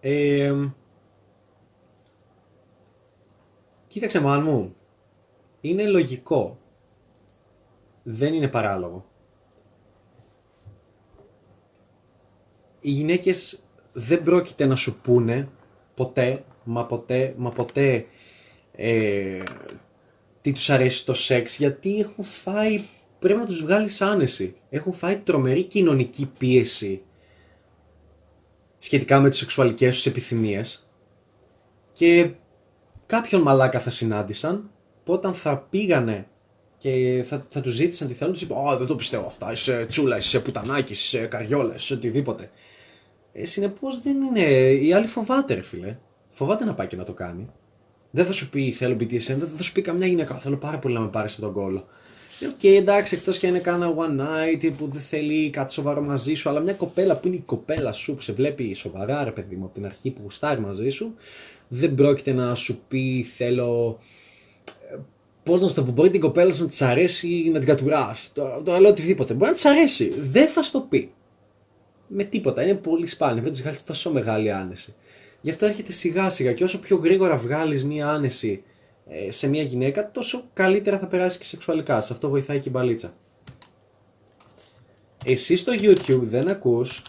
Ε, 0.00 0.54
κοίταξε, 3.86 4.20
μάν 4.20 4.42
μου. 4.42 4.74
Είναι 5.60 5.86
λογικό. 5.86 6.58
Δεν 8.02 8.34
είναι 8.34 8.48
παράλογο. 8.48 9.04
Οι 12.80 12.90
γυναίκες 12.90 13.64
δεν 13.92 14.22
πρόκειται 14.22 14.66
να 14.66 14.76
σου 14.76 15.00
πούνε 15.00 15.48
ποτέ, 15.94 16.44
μα 16.64 16.86
ποτέ, 16.86 17.34
μα 17.36 17.50
ποτέ 17.50 18.06
ε, 18.72 19.42
τι 20.40 20.52
τους 20.52 20.70
αρέσει 20.70 21.04
το 21.04 21.14
σεξ, 21.14 21.56
γιατί 21.56 22.00
έχουν 22.00 22.24
φάει, 22.24 22.84
πρέπει 23.18 23.38
να 23.38 23.46
τους 23.46 23.62
βγάλεις 23.62 24.00
άνεση. 24.00 24.54
Έχουν 24.70 24.92
φάει 24.92 25.16
τρομερή 25.16 25.62
κοινωνική 25.62 26.30
πίεση 26.38 27.02
σχετικά 28.86 29.20
με 29.20 29.28
τις 29.28 29.38
σεξουαλικές 29.38 29.94
τους 29.94 30.06
επιθυμίες 30.06 30.88
και 31.92 32.30
κάποιον 33.06 33.42
μαλάκα 33.42 33.80
θα 33.80 33.90
συνάντησαν 33.90 34.70
που 35.04 35.12
όταν 35.12 35.34
θα 35.34 35.58
πήγανε 35.58 36.26
και 36.78 37.24
θα, 37.28 37.46
θα 37.48 37.60
τους 37.60 37.72
ζήτησαν 37.72 38.08
τι 38.08 38.14
θέλουν, 38.14 38.32
τους 38.32 38.42
είπε: 38.42 38.54
Ω, 38.54 38.76
δεν 38.76 38.86
το 38.86 38.94
πιστεύω 38.94 39.26
αυτά. 39.26 39.52
Είσαι 39.52 39.86
τσούλα, 39.88 40.16
είσαι 40.16 40.40
πουτανάκι, 40.40 40.92
είσαι 40.92 41.26
καριόλα, 41.26 41.82
είσαι 41.82 41.94
οτιδήποτε. 41.94 42.50
Ε, 43.32 43.44
Συνεπώς 43.44 44.02
δεν 44.02 44.22
είναι. 44.22 44.40
Η 44.70 44.92
άλλη 44.92 45.06
φοβάται, 45.06 45.54
ρε 45.54 45.62
φίλε. 45.62 45.96
Φοβάται 46.28 46.64
να 46.64 46.74
πάει 46.74 46.86
και 46.86 46.96
να 46.96 47.04
το 47.04 47.12
κάνει. 47.12 47.50
Δεν 48.10 48.26
θα 48.26 48.32
σου 48.32 48.48
πει 48.48 48.72
θέλω 48.72 48.94
BDSM, 48.94 49.36
δεν 49.36 49.50
θα 49.56 49.62
σου 49.62 49.72
πει 49.72 49.80
καμιά 49.80 50.06
γυναίκα. 50.06 50.34
Θέλω 50.34 50.56
πάρα 50.56 50.78
πολύ 50.78 50.94
να 50.94 51.00
με 51.00 51.08
πάρεις 51.08 51.32
από 51.32 51.42
τον 51.42 51.52
κώλο. 51.52 51.86
OK, 52.44 52.58
okay, 52.62 52.76
εντάξει, 52.76 53.14
εκτός 53.14 53.38
και 53.38 53.46
αν 53.46 53.54
είναι 53.54 53.62
κάνα 53.62 53.94
one 53.96 54.20
night 54.20 54.72
που 54.76 54.88
δεν 54.92 55.02
θέλει 55.02 55.50
κάτι 55.50 55.72
σοβαρό 55.72 56.02
μαζί 56.02 56.34
σου, 56.34 56.48
αλλά 56.48 56.60
μια 56.60 56.72
κοπέλα 56.72 57.16
που 57.16 57.26
είναι 57.26 57.36
η 57.36 57.42
κοπέλα 57.46 57.92
σου, 57.92 58.14
που 58.14 58.20
σε 58.20 58.32
βλέπει 58.32 58.74
σοβαρά, 58.74 59.24
ρε 59.24 59.30
παιδί 59.30 59.56
μου, 59.56 59.64
από 59.64 59.74
την 59.74 59.84
αρχή 59.84 60.10
που 60.10 60.20
γουστάρει 60.22 60.60
μαζί 60.60 60.88
σου, 60.88 61.14
δεν 61.68 61.94
πρόκειται 61.94 62.32
να 62.32 62.54
σου 62.54 62.80
πει 62.88 63.26
θέλω. 63.36 63.98
Ε, 64.92 64.96
Πώς 65.42 65.60
να 65.60 65.68
σου 65.68 65.74
το 65.74 65.84
πω, 65.84 65.92
μπορεί 65.92 66.10
την 66.10 66.20
κοπέλα 66.20 66.54
σου 66.54 66.62
να 66.62 66.68
της 66.68 66.82
αρέσει 66.82 67.50
να 67.52 67.58
την 67.58 67.68
κατουράς. 67.68 68.30
Το, 68.34 68.62
το 68.64 68.78
λέω 68.78 68.90
οτιδήποτε. 68.90 69.34
Μπορεί 69.34 69.46
να 69.46 69.52
της 69.52 69.64
αρέσει. 69.64 70.14
Δεν 70.18 70.48
θα 70.48 70.62
σου 70.62 70.70
το 70.70 70.80
πει. 70.80 71.12
Με 72.06 72.24
τίποτα. 72.24 72.62
Είναι 72.62 72.74
πολύ 72.74 73.06
σπάνιο. 73.06 73.42
Δεν 73.42 73.52
τη 73.52 73.60
βγάλεις 73.60 73.84
τόσο 73.84 74.12
μεγάλη 74.12 74.52
άνεση. 74.52 74.94
Γι' 75.40 75.50
αυτό 75.50 75.66
έρχεται 75.66 75.92
σιγά 75.92 76.30
σιγά 76.30 76.52
και 76.52 76.64
όσο 76.64 76.78
πιο 76.80 76.96
γρήγορα 76.96 77.36
βγάλεις 77.36 77.84
μία 77.84 78.08
άνεση 78.08 78.62
ε, 78.62 78.75
σε 79.28 79.48
μία 79.48 79.62
γυναίκα, 79.62 80.10
τόσο 80.10 80.44
καλύτερα 80.52 80.98
θα 80.98 81.06
περάσει 81.06 81.38
και 81.38 81.44
σεξουαλικά. 81.44 82.00
Σε 82.00 82.12
αυτό 82.12 82.28
βοηθάει 82.28 82.58
και 82.58 82.68
η 82.68 82.72
μπαλίτσα. 82.74 83.14
Εσύ 85.24 85.56
στο 85.56 85.72
YouTube 85.72 86.22
δεν 86.22 86.48
ακούς 86.48 87.02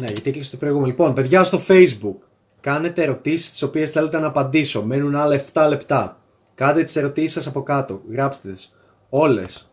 Ναι, 0.00 0.06
γιατί 0.06 0.28
έκλεισε 0.28 0.50
το 0.50 0.56
προηγούμενο. 0.56 0.90
Λοιπόν, 0.90 1.14
παιδιά 1.14 1.44
στο 1.44 1.60
Facebook, 1.68 2.16
κάνετε 2.60 3.02
ερωτήσεις 3.02 3.50
τις 3.50 3.62
οποίες 3.62 3.90
θέλετε 3.90 4.18
να 4.18 4.26
απαντήσω. 4.26 4.82
Μένουν 4.82 5.14
άλλα 5.16 5.40
7 5.52 5.66
λεπτά. 5.68 6.20
Κάντε 6.54 6.82
τις 6.82 6.96
ερωτήσεις 6.96 7.32
σας 7.32 7.46
από 7.46 7.62
κάτω. 7.62 8.02
Γράψτε 8.10 8.52
τις. 8.52 8.74
Όλες. 9.08 9.70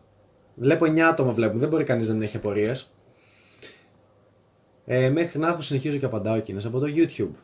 Βλέπω 0.54 0.84
9 0.84 0.98
άτομα 0.98 1.32
βλέπουν, 1.32 1.58
δεν 1.58 1.68
μπορεί 1.68 1.84
κανείς 1.84 2.08
να 2.08 2.14
μην 2.14 2.22
έχει 2.22 2.36
απορίες. 2.36 2.94
Ε, 4.92 5.10
μέχρι 5.10 5.38
να 5.38 5.48
έχω 5.48 5.60
συνεχίζω 5.60 5.98
και 5.98 6.04
απαντάω 6.04 6.34
εκείνες 6.34 6.64
από 6.64 6.78
το 6.78 6.86
YouTube. 6.86 7.34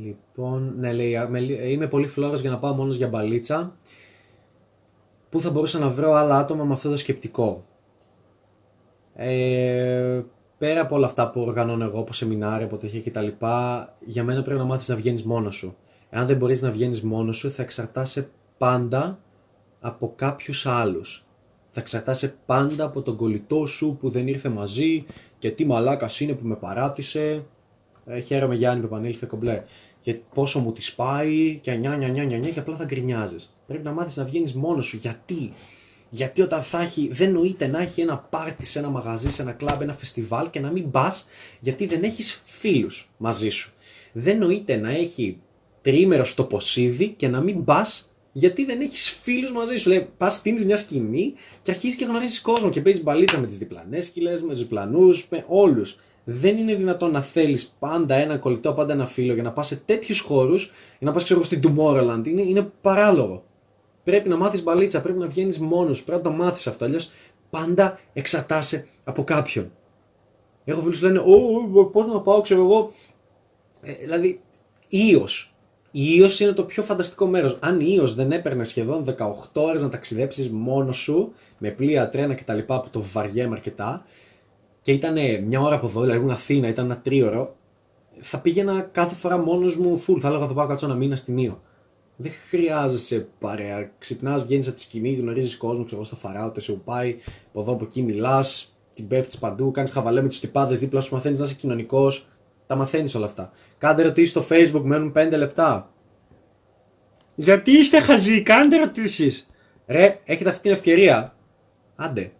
Λοιπόν, 0.00 0.74
ναι 0.78 0.92
λέει, 0.92 1.16
είμαι 1.72 1.86
πολύ 1.86 2.06
φλόρος 2.06 2.40
για 2.40 2.50
να 2.50 2.58
πάω 2.58 2.74
μόνος 2.74 2.96
για 2.96 3.08
μπαλίτσα. 3.08 3.76
Πού 5.28 5.40
θα 5.40 5.50
μπορούσα 5.50 5.78
να 5.78 5.88
βρω 5.88 6.12
άλλα 6.12 6.38
άτομα 6.38 6.64
με 6.64 6.72
αυτό 6.72 6.90
το 6.90 6.96
σκεπτικό; 6.96 7.64
Ε, 9.14 10.22
πέρα 10.58 10.80
από 10.80 10.94
όλα 10.94 11.06
αυτά 11.06 11.30
που 11.30 11.40
οργανώνω 11.40 11.84
εγώ, 11.84 12.00
από 12.00 12.12
σεμινάρια, 12.12 12.66
από 12.66 12.76
τέτοια 12.76 13.02
κτλ. 13.02 13.28
Για 14.00 14.24
μένα 14.24 14.42
πρέπει 14.42 14.58
να 14.58 14.64
μάθεις 14.64 14.88
να 14.88 14.96
βγαίνεις 14.96 15.24
μόνος 15.24 15.54
σου. 15.54 15.76
Εάν 16.10 16.26
δεν 16.26 16.36
μπορείς 16.36 16.62
να 16.62 16.70
βγαίνεις 16.70 17.02
μόνος 17.02 17.36
σου, 17.36 17.50
θα 17.50 17.62
εξαρτάσαι 17.62 18.30
πάντα 18.58 19.18
από 19.80 20.12
κάποιους 20.16 20.66
άλλους. 20.66 21.25
Θα 21.76 21.82
εξαρτάσαι 21.82 22.36
πάντα 22.46 22.84
από 22.84 23.02
τον 23.02 23.16
κολλητό 23.16 23.66
σου 23.66 23.96
που 24.00 24.10
δεν 24.10 24.26
ήρθε 24.26 24.48
μαζί 24.48 25.04
και 25.38 25.50
τι 25.50 25.66
μαλάκας 25.66 26.20
είναι 26.20 26.32
που 26.32 26.46
με 26.46 26.54
παράτησε. 26.54 27.44
Ε, 28.06 28.20
χαίρομαι 28.20 28.54
Γιάννη 28.54 28.80
που 28.80 28.86
επανήλθε 28.86 29.26
κομπλέ. 29.26 29.62
Και 30.00 30.14
πόσο 30.34 30.58
μου 30.58 30.72
τη 30.72 30.92
πάει 30.96 31.58
και 31.62 31.74
νιά 31.74 31.96
νιά 31.96 32.08
νιά 32.08 32.24
νιά, 32.24 32.38
νιά 32.38 32.50
και 32.50 32.58
απλά 32.58 32.76
θα 32.76 32.84
γκρινιάζεις. 32.84 33.56
Πρέπει 33.66 33.82
να 33.84 33.92
μάθεις 33.92 34.16
να 34.16 34.24
βγαίνεις 34.24 34.54
μόνος 34.54 34.86
σου. 34.86 34.96
Γιατί; 34.96 35.52
Γιατί 36.08 36.42
όταν 36.42 36.62
θα 36.62 36.80
έχει, 36.80 37.08
δεν 37.12 37.32
νοείται 37.32 37.66
να 37.66 37.80
έχει 37.80 38.00
ένα 38.00 38.18
πάρτι 38.18 38.64
σε 38.64 38.78
ένα 38.78 38.88
μαγαζί, 38.88 39.30
σε 39.30 39.42
ένα 39.42 39.52
κλαμπ, 39.52 39.82
ένα 39.82 39.92
φεστιβάλ 39.92 40.50
και 40.50 40.60
να 40.60 40.70
μην 40.70 40.90
πας 40.90 41.26
γιατί 41.60 41.86
δεν 41.86 42.02
έχεις 42.02 42.42
φίλους 42.44 43.10
μαζί 43.16 43.48
σου. 43.48 43.72
Δεν 44.12 44.38
νοείται 44.38 44.76
να 44.76 44.90
έχει 44.90 45.38
τριήμερο 45.82 46.24
στο 46.24 46.44
ποσίδι 46.44 47.08
και 47.08 47.28
να 47.28 47.40
μην 47.40 47.64
πας 47.64 48.15
γιατί 48.38 48.64
δεν 48.64 48.80
έχεις 48.80 49.10
φίλους 49.10 49.52
μαζί 49.52 49.76
σου. 49.76 49.88
Λέει, 49.88 50.08
πας, 50.16 50.34
στείνεις 50.34 50.64
μια 50.64 50.76
σκηνή 50.76 51.34
και 51.62 51.70
αρχίζεις 51.70 51.96
και 51.96 52.04
γνωρίζεις 52.04 52.40
κόσμο 52.40 52.68
και 52.68 52.80
παίζεις 52.80 53.02
μπαλίτσα 53.02 53.38
με 53.38 53.46
τις 53.46 53.58
διπλανές 53.58 54.04
σκυλές, 54.04 54.42
με 54.42 54.52
τους 54.52 54.58
διπλανούς, 54.58 55.28
με 55.30 55.44
όλους. 55.48 55.98
Δεν 56.24 56.56
είναι 56.56 56.74
δυνατόν 56.74 57.10
να 57.10 57.22
θέλεις 57.22 57.66
πάντα 57.78 58.14
ένα 58.14 58.36
κολλητό, 58.36 58.72
πάντα 58.72 58.92
ένα 58.92 59.06
φίλο 59.06 59.34
για 59.34 59.42
να 59.42 59.52
πας 59.52 59.66
σε 59.66 59.76
τέτοιους 59.76 60.20
χώρους 60.20 60.64
για 60.98 61.06
να 61.06 61.12
πας, 61.12 61.24
ξέρω 61.24 61.42
στην 61.42 61.60
Tomorrowland. 61.62 62.22
Είναι, 62.26 62.42
είναι 62.42 62.70
παράλογο. 62.80 63.44
Πρέπει 64.04 64.28
να 64.28 64.36
μάθεις 64.36 64.62
μπαλίτσα, 64.62 65.00
πρέπει 65.00 65.18
να 65.18 65.26
βγαίνεις 65.26 65.58
μόνος 65.58 66.02
πρέπει 66.02 66.22
να 66.22 66.30
το 66.30 66.36
μάθεις 66.36 66.66
αυτό. 66.66 66.84
Αλλιώς 66.84 67.10
πάντα 67.50 68.00
εξαρτάσαι 68.12 68.86
από 69.04 69.24
κάποιον. 69.24 69.72
Έχω 70.64 70.80
φίλους 70.80 70.98
που 70.98 71.04
λένε, 71.04 71.22
Πώς 71.92 72.06
να 72.06 72.20
πάω, 72.20 72.40
ξέρω 72.40 72.60
εγώ. 72.60 72.92
Ε, 73.80 73.92
δηλαδή, 73.92 74.40
ίος. 74.88 75.55
Η 75.98 76.14
Ίος 76.16 76.40
είναι 76.40 76.52
το 76.52 76.64
πιο 76.64 76.82
φανταστικό 76.82 77.26
μέρος. 77.26 77.58
Αν 77.60 77.80
η 77.80 77.86
Ίος 77.88 78.14
δεν 78.14 78.32
έπαιρνε 78.32 78.64
σχεδόν 78.64 79.04
18 79.04 79.62
ώρες 79.62 79.82
να 79.82 79.88
ταξιδέψεις 79.88 80.50
μόνος 80.50 80.96
σου, 80.96 81.32
με 81.58 81.70
πλοία, 81.70 82.08
τρένα 82.08 82.34
κτλ. 82.34 82.58
που 82.58 82.88
το 82.90 83.02
βαριέμαι 83.12 83.54
αρκετά, 83.54 84.04
και 84.82 84.92
ήταν 84.92 85.14
μια 85.46 85.60
ώρα 85.60 85.74
από 85.74 85.86
εδώ, 85.86 86.00
δηλαδή 86.00 86.18
ήμουν 86.18 86.30
Αθήνα, 86.30 86.68
ήταν 86.68 86.84
ένα 86.84 87.00
τρίωρο, 87.00 87.56
θα 88.18 88.38
πήγαινα 88.40 88.80
κάθε 88.80 89.14
φορά 89.14 89.38
μόνος 89.38 89.76
μου 89.76 90.04
full. 90.06 90.18
Θα 90.20 90.28
έλεγα 90.28 90.46
θα 90.46 90.54
πάω 90.54 90.66
κάτσω 90.66 90.86
ένα 90.86 90.94
μήνα 90.94 91.16
στην 91.16 91.38
Ίο. 91.38 91.62
Δεν 92.16 92.32
χρειάζεσαι 92.48 93.28
παρέα. 93.38 93.90
Ξυπνάς, 93.98 94.44
βγαίνεις 94.44 94.66
από 94.66 94.76
τη 94.76 94.82
σκηνή, 94.82 95.12
γνωρίζεις 95.12 95.56
κόσμο, 95.56 95.84
ξέρω 95.84 95.96
εγώ, 95.96 96.04
στο 96.04 96.16
φαράω, 96.16 96.50
το 96.50 96.60
σου 96.60 96.80
πάει, 96.84 97.16
από 97.48 97.60
εδώ 97.60 97.72
από 97.72 97.84
εκεί 97.84 98.02
μιλάς, 98.02 98.76
την 98.94 99.06
πέφτεις 99.06 99.38
παντού, 99.38 99.70
κάνεις 99.70 99.90
χαβαλέ 99.90 100.22
με 100.22 100.28
τους 100.28 100.40
τυπάδες 100.40 100.78
δίπλα 100.78 101.00
σου, 101.00 101.14
μαθαίνεις 101.14 101.38
να 101.38 101.44
είσαι 101.44 101.54
κοινωνικός. 101.54 102.26
Τα 102.66 102.76
μαθαίνεις 102.76 103.14
όλα 103.14 103.26
αυτά. 103.26 103.50
Κάντε 103.78 104.02
ερωτήσεις 104.02 104.30
στο 104.30 104.46
Facebook, 104.50 104.82
μένουν 104.82 105.12
5 105.16 105.36
λεπτά. 105.36 105.90
Γιατί 107.34 107.70
είστε 107.70 108.00
χαζοί, 108.00 108.42
κάντε 108.42 108.76
ερωτήσεις. 108.76 109.50
Ρε, 109.86 110.20
έχετε 110.24 110.48
αυτή 110.48 110.62
την 110.62 110.70
ευκαιρία. 110.70 111.36
Άντε. 111.96 112.32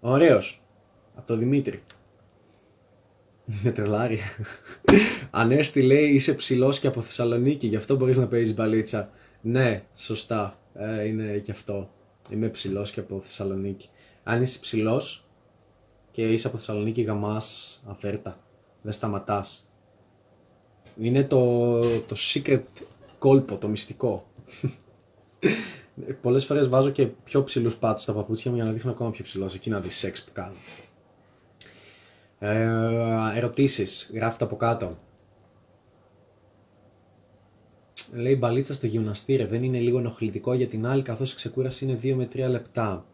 Ωραίος. 0.00 0.62
Από 1.14 1.26
το 1.26 1.36
Δημήτρη. 1.36 1.82
Με 3.44 3.70
τρελάρει. 3.70 4.18
Ανέστη 5.30 5.82
λέει 5.82 6.08
είσαι 6.08 6.34
ψηλός 6.34 6.78
και 6.78 6.86
από 6.86 7.00
Θεσσαλονίκη, 7.00 7.66
γι' 7.66 7.76
αυτό 7.76 7.96
μπορείς 7.96 8.18
να 8.18 8.26
παίζεις 8.26 8.54
μπαλίτσα. 8.54 9.10
Ναι, 9.40 9.82
σωστά. 9.94 10.58
Ε, 10.74 11.04
είναι 11.04 11.38
και 11.38 11.50
αυτό. 11.50 11.90
Είμαι 12.30 12.48
ψηλός 12.48 12.90
και 12.90 13.00
από 13.00 13.20
Θεσσαλονίκη. 13.20 13.88
Αν 14.24 14.42
είσαι 14.42 14.58
ψηλός 14.58 15.24
και 16.10 16.32
είσαι 16.32 16.46
από 16.46 16.56
Θεσσαλονίκη, 16.56 17.02
γαμάς 17.02 17.80
αφέρτα. 17.86 18.38
Δεν 18.82 18.92
σταματάς. 18.92 19.68
Είναι 21.00 21.24
το, 21.24 21.80
το 21.80 22.16
secret 22.16 22.62
κόλπο, 23.18 23.58
το 23.58 23.68
μυστικό. 23.68 24.26
Πολλές 26.22 26.44
φορές 26.44 26.68
βάζω 26.68 26.90
και 26.90 27.06
πιο 27.06 27.44
ψηλούς 27.44 27.76
πάτους 27.76 28.02
στα 28.02 28.12
παπούτσια 28.12 28.50
μου 28.50 28.56
για 28.56 28.66
να 28.66 28.72
δείχνω 28.72 28.90
ακόμα 28.90 29.10
πιο 29.10 29.24
ψηλός. 29.24 29.54
Εκεί 29.54 29.70
να 29.70 29.80
δεις 29.80 29.96
σεξ 29.96 30.24
που 30.24 30.32
κάνω. 30.32 30.54
Ε, 32.38 33.36
ερωτήσεις, 33.36 34.10
γράφτε 34.14 34.44
από 34.44 34.56
κάτω. 34.56 34.90
Λέει 38.12 38.36
μπαλίτσα 38.38 38.74
στο 38.74 38.86
γυμναστήριο, 38.86 39.46
δεν 39.46 39.62
είναι 39.62 39.78
λίγο 39.78 39.98
ενοχλητικό 39.98 40.54
για 40.54 40.66
την 40.66 40.86
άλλη 40.86 41.02
καθώς 41.02 41.32
η 41.32 41.36
ξεκούραση 41.36 41.84
είναι 41.84 41.98
2 42.02 42.14
με 42.14 42.28
3 42.34 42.48
λεπτά. 42.48 43.06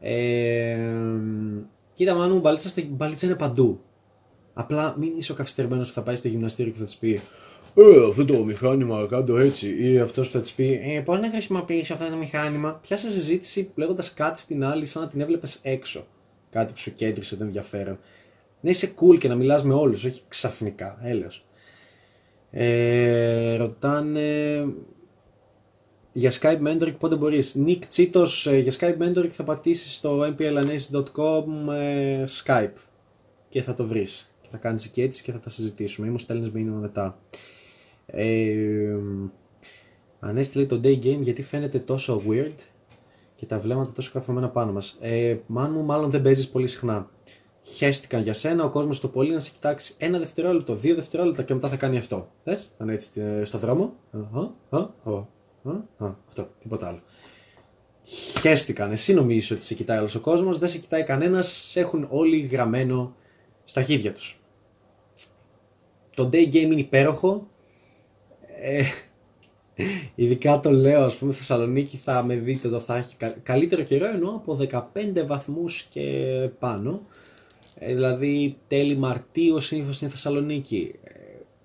Ε, 0.00 0.78
κοίτα 1.94 2.14
μάνου, 2.14 2.40
μπαλίτσα, 2.40 2.68
στο, 2.68 2.82
μπαλίτσα 2.88 3.26
είναι 3.26 3.36
παντού. 3.36 3.80
Απλά 4.54 4.94
μην 4.98 5.12
είσαι 5.16 5.32
ο 5.32 5.34
καθυστερημένος 5.34 5.88
που 5.88 5.94
θα 5.94 6.02
πάει 6.02 6.16
στο 6.16 6.28
γυμναστήριο 6.28 6.72
και 6.72 6.78
θα 6.78 6.84
της 6.84 6.96
πει 6.96 7.20
ε, 7.74 8.08
αυτό 8.08 8.24
το 8.24 8.44
μηχάνημα 8.44 9.06
κάτω 9.06 9.38
έτσι. 9.38 9.92
Ή 9.92 9.98
αυτός 9.98 10.28
θα 10.28 10.40
της 10.40 10.52
πει, 10.52 10.80
ε, 10.82 11.00
Πώ 11.00 11.16
να 11.16 11.30
χρησιμοποιήσει 11.30 11.92
αυτό 11.92 12.08
το 12.08 12.16
μηχάνημα. 12.16 12.78
Πιάσε 12.82 13.10
συζήτηση 13.10 13.70
λέγοντας 13.74 14.14
κάτι 14.14 14.40
στην 14.40 14.64
άλλη, 14.64 14.86
σαν 14.86 15.02
να 15.02 15.08
την 15.08 15.20
έβλεπες 15.20 15.58
έξω. 15.62 16.06
Κάτι 16.50 16.72
που 16.72 16.78
σου 16.78 16.92
κέντρισε 16.92 17.36
το 17.36 17.44
ενδιαφέρον. 17.44 17.98
Να 18.60 18.70
είσαι 18.70 18.94
cool 19.00 19.18
και 19.18 19.28
να 19.28 19.34
μιλάς 19.34 19.64
με 19.64 19.74
όλους, 19.74 20.04
όχι 20.04 20.22
ξαφνικά. 20.28 20.98
Έλεος. 21.02 21.44
Ε, 22.50 23.54
ρωτάνε 23.54 24.64
για 26.12 26.32
Skype 26.40 26.62
Mentoring 26.62 26.94
πότε 26.98 27.16
μπορείς; 27.16 27.56
Nick 27.66 27.84
Τσίτος 27.88 28.46
ε, 28.46 28.58
για 28.58 28.72
Skype 28.78 29.02
Mentoring 29.02 29.28
θα 29.30 29.44
πατήσεις 29.44 29.94
στο 29.94 30.34
mplanace.com 30.38 31.74
ε, 31.74 32.24
Skype 32.44 32.76
και 33.48 33.62
θα 33.62 33.74
το 33.74 33.86
βρεις. 33.86 34.31
Και 34.52 34.58
θα 34.58 34.68
κάνεις 34.68 34.88
και 34.88 35.02
έτσι 35.02 35.22
και 35.22 35.32
θα 35.32 35.38
τα 35.38 35.50
συζητήσουμε 35.50 36.06
ή 36.06 36.10
μου 36.10 36.18
στέλνεις 36.18 36.50
μήνυμα 36.50 36.76
μετά. 36.76 37.18
Ε, 38.06 38.96
ανέστηλε 40.20 40.66
το 40.66 40.80
day 40.84 40.98
game 41.04 41.18
γιατί 41.20 41.42
φαίνεται 41.42 41.78
τόσο 41.78 42.22
weird 42.28 42.56
και 43.34 43.46
τα 43.46 43.58
βλέμματα 43.58 43.92
τόσο 43.92 44.10
καθομένα 44.12 44.48
πάνω 44.48 44.72
μας. 44.72 44.98
Ε, 45.00 45.36
μου 45.46 45.82
μάλλον 45.82 46.10
δεν 46.10 46.22
παίζεις 46.22 46.48
πολύ 46.48 46.66
συχνά. 46.66 47.10
Χαίστηκαν 47.62 48.22
για 48.22 48.32
σένα, 48.32 48.64
ο 48.64 48.70
κόσμος 48.70 49.00
το 49.00 49.08
πολύ 49.08 49.32
να 49.32 49.40
σε 49.40 49.50
κοιτάξει 49.50 49.94
ένα 49.98 50.18
δευτερόλεπτο, 50.18 50.74
δύο 50.74 50.94
δευτερόλεπτα 50.94 51.42
και 51.42 51.54
μετά 51.54 51.68
θα 51.68 51.76
κάνει 51.76 51.96
αυτό. 51.96 52.28
Δες, 52.44 52.74
θα 52.78 52.84
είναι 52.84 52.92
έτσι 52.92 53.20
ε, 53.20 53.44
στο 53.44 53.58
δρόμο. 53.58 53.94
Αυτό, 56.28 56.50
τίποτα 56.58 56.86
άλλο. 56.86 57.02
Χαίστηκαν. 58.40 58.92
Εσύ 58.92 59.14
νομίζεις 59.14 59.50
ότι 59.50 59.64
σε 59.64 59.74
κοιτάει 59.74 59.98
όλος 59.98 60.14
ο 60.14 60.20
κόσμος, 60.20 60.58
δεν 60.58 60.68
σε 60.68 60.78
κοιτάει 60.78 61.04
κανένας, 61.04 61.48
σε 61.48 61.80
έχουν 61.80 62.06
όλοι 62.10 62.38
γραμμένο 62.38 63.14
στα 63.64 63.82
χέρια 63.82 64.12
τους. 64.12 64.41
Το 66.14 66.28
day 66.32 66.46
game 66.48 66.54
είναι 66.54 66.80
υπέροχο, 66.80 67.46
ε, 68.60 68.84
ειδικά 70.14 70.60
το 70.60 70.70
λέω, 70.70 71.04
ας 71.04 71.16
πούμε, 71.16 71.32
Θεσσαλονίκη 71.32 71.96
θα 71.96 72.24
με 72.24 72.34
δείτε 72.34 72.68
εδώ, 72.68 72.80
θα 72.80 72.96
έχει 72.96 73.16
καλύτερο 73.42 73.82
καιρό 73.82 74.06
ενώ 74.06 74.28
από 74.28 74.58
15 74.94 75.24
βαθμούς 75.26 75.82
και 75.82 76.48
πάνω. 76.58 77.06
Ε, 77.78 77.94
δηλαδή 77.94 78.56
τέλη 78.68 78.96
Μαρτίου 78.96 79.60
συνήθως 79.60 79.96
στην 79.96 80.10
Θεσσαλονίκη. 80.10 80.94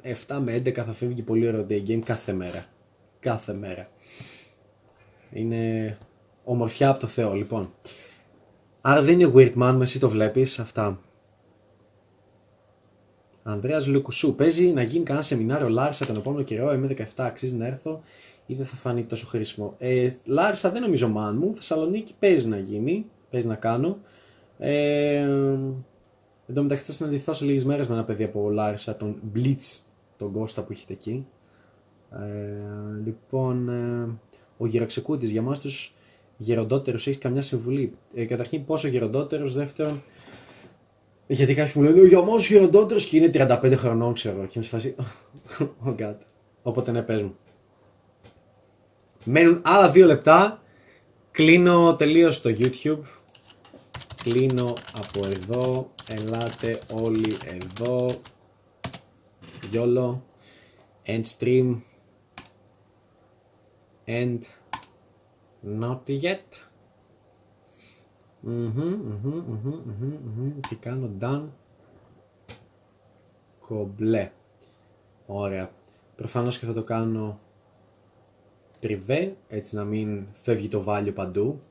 7 0.04 0.36
ε, 0.36 0.40
με 0.40 0.56
11 0.56 0.74
θα 0.74 0.94
φεύγει 0.94 1.22
πολύ 1.22 1.48
ωραίο 1.48 1.66
day 1.70 1.84
game 1.88 2.00
κάθε 2.06 2.34
μέρα. 2.34 2.66
Κάθε 3.20 3.54
μέρα. 3.54 3.88
Είναι 5.32 5.98
ομορφιά 6.44 6.90
από 6.90 7.00
το 7.00 7.08
Θεό, 7.08 7.34
λοιπόν. 7.34 7.74
Άρα 8.82 9.02
δεν 9.02 9.20
είναι 9.20 9.32
weird 9.36 9.54
man, 9.62 9.78
εσύ 9.82 10.00
το 10.00 10.10
βλέπεις, 10.10 10.60
αυτά. 10.60 11.00
Ανδρέας 13.50 13.88
Λουκουσού. 13.88 14.36
Παίζει 14.36 14.72
να 14.72 14.82
γίνει 14.82 15.04
κανένα 15.04 15.26
σεμινάριο 15.26 15.70
Λάρισα 15.70 16.06
τον 16.06 16.16
επόμενο 16.16 16.44
καιρό. 16.44 16.74
Είμαι 16.74 16.96
17, 16.98 17.04
αξίζει 17.18 17.56
να 17.56 17.66
έρθω 17.66 18.02
ή 18.46 18.54
δεν 18.54 18.66
θα 18.66 18.76
φανεί 18.76 19.04
τόσο 19.04 19.26
χρήσιμο. 19.26 19.76
Ε, 19.78 20.10
Λάρισα 20.26 20.72
δεν 20.72 20.82
νομίζω 20.82 21.08
μάν 21.08 21.38
μου. 21.38 21.56
Θεσσαλονίκη 21.56 22.14
παίζει 22.20 22.48
να 22.48 22.58
γίνει. 22.58 23.06
Παίζει 23.30 23.48
να 23.48 23.56
κάνω. 23.56 23.98
Ε, 24.58 25.18
εν 26.48 26.54
τω 26.54 26.62
μεταξύ 26.62 26.86
θα 26.86 26.92
συναντηθώ 26.92 27.34
σε 27.34 27.46
λίγες 27.46 27.66
μέρες 27.66 27.88
με 27.88 27.94
ένα 27.94 28.04
παιδί 28.04 28.24
από 28.24 28.50
Λάρισα, 28.50 28.96
τον 28.98 29.16
Blitz, 29.36 29.80
τον 30.18 30.32
Κώστα 30.32 30.64
που 30.64 30.72
έχετε 30.72 30.94
εκεί. 30.94 31.26
Ε, 32.12 33.04
λοιπόν, 33.04 33.70
ε, 33.70 34.10
ο 34.58 34.66
Γεροξεκούτης 34.66 35.30
για 35.30 35.42
εμάς 35.42 35.60
τους 35.60 35.96
γεροντότερους 36.38 37.08
έχεις 37.08 37.20
καμιά 37.20 37.42
συμβουλή. 37.42 37.98
Ε, 38.14 38.26
καταρχήν, 38.26 38.66
πόσο 38.66 38.88
γεροντότερος, 38.88 39.54
δεύτερον, 39.54 40.02
γιατί 41.28 41.54
κάποιοι 41.54 41.74
μου 41.76 41.84
λένε 41.84 42.02
Ο 42.02 42.06
γιωμό 42.06 42.40
χειροντότερο 42.40 43.00
και 43.00 43.18
είναι 43.18 43.30
35 43.34 43.74
χρονών, 43.76 44.14
ξέρω. 44.14 44.46
Και 44.46 44.52
είμαι 44.56 44.64
σε 44.64 44.70
φάση. 44.70 44.96
Oh 45.86 45.96
God. 45.96 46.16
Οπότε 46.62 46.92
ναι, 46.92 47.02
πες 47.02 47.22
μου. 47.22 47.36
Μένουν 49.24 49.62
άλλα 49.64 49.90
δύο 49.90 50.06
λεπτά. 50.06 50.62
Κλείνω 51.32 51.96
τελείως 51.96 52.42
το 52.42 52.56
YouTube. 52.60 53.02
Κλείνω 54.24 54.74
από 54.98 55.28
εδώ. 55.28 55.92
Ελάτε 56.10 56.80
όλοι 56.94 57.38
εδώ. 57.46 58.10
YOLO. 59.74 60.22
End 61.06 61.26
stream. 61.38 61.82
And 64.08 64.40
not 65.80 66.10
yet. 66.10 66.67
Τι 70.70 70.76
κάνω, 70.76 71.12
done. 71.20 71.48
Κομπλέ. 73.60 74.32
Ωραία. 75.26 75.72
Προφανώς 76.16 76.60
και 76.60 76.66
θα 76.66 76.74
το 76.74 76.84
κάνω 76.84 77.40
πριβέ, 78.80 79.38
έτσι 79.48 79.76
να 79.76 79.84
μην 79.84 80.28
φεύγει 80.42 80.68
το 80.68 80.84
value 80.84 81.14
παντού. 81.14 81.62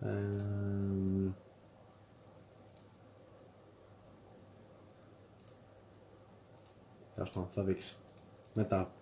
Ε, 0.00 0.56
θα 7.48 7.62
δείξεις. 7.62 8.00
Μετά. 8.54 8.95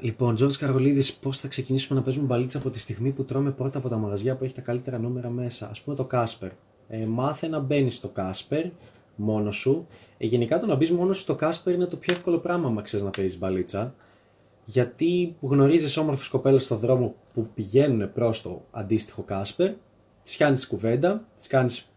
Λοιπόν, 0.00 0.34
Τζον 0.34 0.56
Καρολίδης, 0.58 1.14
πώς 1.14 1.38
θα 1.38 1.48
ξεκινήσουμε 1.48 1.98
να 1.98 2.04
παίζουμε 2.04 2.26
μπαλίτσα 2.26 2.58
από 2.58 2.70
τη 2.70 2.78
στιγμή 2.78 3.10
που 3.10 3.24
τρώμε 3.24 3.50
πρώτα 3.50 3.78
από 3.78 3.88
τα 3.88 3.96
μαγαζιά 3.96 4.36
που 4.36 4.44
έχει 4.44 4.54
τα 4.54 4.60
καλύτερα 4.60 4.98
νούμερα 4.98 5.28
μέσα. 5.28 5.66
Α 5.66 5.72
πούμε 5.84 5.96
το 5.96 6.04
Κάσπερ. 6.04 6.50
Ε, 6.88 7.06
μάθε 7.06 7.48
να 7.48 7.58
μπαίνεις 7.58 7.96
στο 7.96 8.08
Κάσπερ 8.08 8.66
μόνος 9.16 9.56
σου. 9.56 9.86
Ε, 10.18 10.26
γενικά 10.26 10.60
το 10.60 10.66
να 10.66 10.74
μπεις 10.74 10.90
μόνος 10.90 11.16
σου 11.16 11.22
στο 11.22 11.34
Κάσπερ 11.34 11.74
είναι 11.74 11.86
το 11.86 11.96
πιο 11.96 12.14
εύκολο 12.14 12.38
πράγμα, 12.38 12.68
αν 12.68 12.82
ξέρεις 12.82 13.04
να 13.04 13.10
παίζεις 13.10 13.38
μπαλίτσα. 13.38 13.94
Γιατί 14.64 15.36
γνωρίζεις 15.40 15.96
όμορφες 15.96 16.28
κοπέλες 16.28 16.62
στον 16.62 16.78
δρόμο 16.78 17.14
που 17.32 17.48
πηγαίνουν 17.54 18.12
προς 18.12 18.42
το 18.42 18.64
αντίστοιχο 18.70 19.22
Κάσπερ, 19.22 19.72
τις 20.22 20.36
πιάνεις 20.36 20.66
κουβέντα, 20.66 21.28
τις 21.36 21.46
κάνεις 21.46 21.88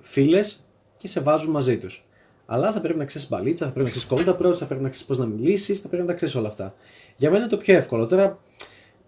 φίλες 0.00 0.64
και 0.96 1.08
σε 1.08 1.20
βάζουν 1.20 1.50
μαζί 1.50 1.78
τους. 1.78 2.04
Αλλά 2.46 2.72
θα 2.72 2.80
πρέπει 2.80 2.98
να 2.98 3.04
ξέρεις 3.04 3.28
μπαλίτσα, 3.28 3.66
θα 3.66 3.72
πρέπει 3.72 3.86
να 3.86 3.94
ξέρεις 3.94 4.08
κόμματα 4.08 4.34
πρώτα, 4.34 4.54
θα 4.54 4.66
πρέπει 4.66 4.82
να 4.82 4.88
ξέρεις 4.88 5.08
πώς 5.08 5.18
να 5.18 5.26
μιλήσεις, 5.26 5.80
θα 5.80 5.88
πρέπει 5.88 6.02
να 6.02 6.08
τα 6.08 6.14
ξέρεις 6.14 6.34
όλα 6.34 6.48
αυτά. 6.48 6.74
Για 7.16 7.30
μένα 7.30 7.42
είναι 7.42 7.50
το 7.50 7.56
πιο 7.56 7.76
εύκολο. 7.76 8.06
Τώρα, 8.06 8.38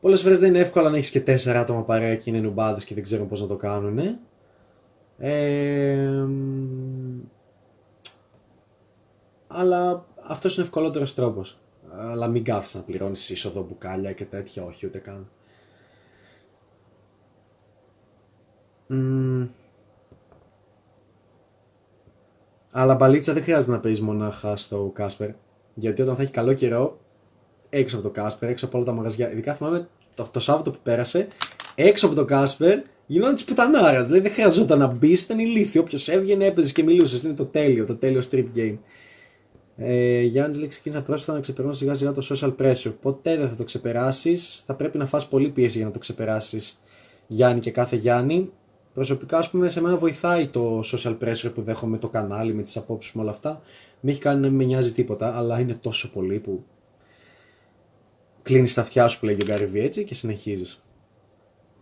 πολλές 0.01 0.21
φορές 0.23 0.39
δεν 0.39 0.49
είναι 0.49 0.59
εύκολο 0.59 0.89
να 0.89 0.97
έχεις 0.97 1.11
και 1.11 1.21
τέσσερα 1.21 1.61
άτομα 1.61 1.83
παρέα 1.83 2.17
και 2.17 2.31
είναι 2.31 2.41
νουμπάδες 2.41 2.85
και 2.85 2.95
δεν 2.95 3.03
ξέρουν 3.03 3.29
πώς 3.29 3.41
να 3.41 3.47
το 3.47 3.57
κάνουν. 3.57 3.99
Ε, 5.19 6.27
αλλά 9.47 10.07
αυτός 10.23 10.55
είναι 10.55 10.63
ο 10.63 10.67
ευκολότερος 10.67 11.15
τρόπος. 11.15 11.61
Αλλά 11.93 12.29
μην 12.29 12.45
κάθεσαι 12.45 12.79
να 12.79 12.85
πληρώνεις 12.85 13.31
είσοδο, 13.31 13.63
μπουκάλια 13.63 14.13
και 14.13 14.25
τέτοια, 14.25 14.65
όχι 14.65 14.87
ούτε 14.87 14.99
καν. 14.99 15.29
Αλλά 22.79 22.95
μπαλίτσα 22.95 23.33
δεν 23.33 23.43
χρειάζεται 23.43 23.73
να 23.73 23.81
παίζεις 23.81 24.01
μονάχα 24.01 24.57
στο 24.57 24.91
Κάσπερ. 24.95 25.31
Γιατί 25.75 26.03
όταν 26.03 26.17
θα 26.17 26.23
έχει 26.23 26.31
καλό 26.31 26.53
καιρό, 26.53 27.01
έξω 27.69 27.97
από 27.97 28.05
το 28.05 28.11
Κάσπερ, 28.21 28.49
έξω 28.49 28.67
από 28.67 28.77
όλα 28.77 28.87
τα 28.87 28.93
μαγαζιά. 28.93 29.33
Ειδικά 29.33 29.55
θυμάμαι 29.55 29.89
το, 30.15 30.29
το 30.31 30.41
Σάββατο 30.41 30.71
που 30.71 30.79
πέρασε, 30.83 31.27
έξω 31.75 32.07
από 32.07 32.15
το 32.15 32.25
Κάσπερ 32.25 32.79
γινόταν 33.07 33.35
τη 33.35 33.45
πουτανάρα. 33.45 34.03
Δηλαδή 34.03 34.23
δεν 34.23 34.33
χρειαζόταν 34.33 34.79
να 34.79 34.87
μπεις, 34.87 35.23
ήταν 35.23 35.39
ηλίθιο. 35.39 35.81
Όποιος 35.81 36.09
έβγαινε, 36.09 36.45
έπαιζες 36.45 36.73
και 36.73 36.83
μιλούσες. 36.83 37.23
Είναι 37.23 37.35
το 37.35 37.45
τέλειο, 37.45 37.85
το 37.85 37.97
τέλειο 37.97 38.23
street 38.31 38.47
game. 38.57 38.77
Ε, 39.77 40.21
Γιάννης 40.23 40.59
λέει: 40.59 40.69
Ξεκίνησα 40.69 41.03
πρόσφατα 41.03 41.33
να 41.33 41.41
ξεπερνώ 41.41 41.73
σιγά 41.73 41.95
σιγά 41.95 42.13
το 42.13 42.27
social 42.31 42.55
pressure. 42.59 42.95
Ποτέ 43.01 43.37
δεν 43.37 43.49
θα 43.49 43.55
το 43.55 43.65
ξεπεράσεις. 43.65 44.63
Θα 44.67 44.75
πρέπει 44.75 44.99
να 44.99 45.07
φας 45.07 45.29
πολύ 45.29 45.49
πίεση 45.49 45.77
για 45.77 45.87
να 45.87 45.93
το 45.93 45.99
ξεπεράσεις, 45.99 46.79
Γιάννη 47.27 47.61
και 47.61 47.71
κάθε 47.71 47.97
Γιάννη. 47.97 48.51
Προσωπικά, 48.97 49.39
ας 49.39 49.51
πούμε, 49.51 49.69
σε 49.69 49.81
μένα 49.81 49.97
βοηθάει 49.97 50.49
το 50.49 50.81
social 50.85 51.19
pressure 51.19 51.51
που 51.55 51.63
δέχομαι 51.63 51.99
το 51.99 52.09
κανάλι 52.09 52.55
με 52.55 52.63
τις 52.63 52.77
απόψεις 52.77 53.13
μου 53.13 53.23
όλα 53.23 53.31
αυτά. 53.31 53.61
Μην 54.01 54.13
έχει 54.13 54.21
κάνει 54.23 54.41
να 54.41 54.49
μην 54.49 54.57
με 54.57 54.65
νοιάζει 54.65 54.93
τίποτα, 54.93 55.37
αλλά 55.37 55.61
είναι 55.61 55.75
τόσο 55.75 56.11
πολύ 56.11 56.39
που 56.39 56.65
κλείνεις 58.43 58.75
τα 58.75 58.81
αυτιά 58.81 59.09
σου 59.09 59.19
που 59.19 59.25
λέγει 59.25 59.43
ο 59.43 59.45
Γκάριβι 59.45 59.81
έτσι 59.81 60.05
και 60.05 60.15
συνεχίζεις. 60.15 60.85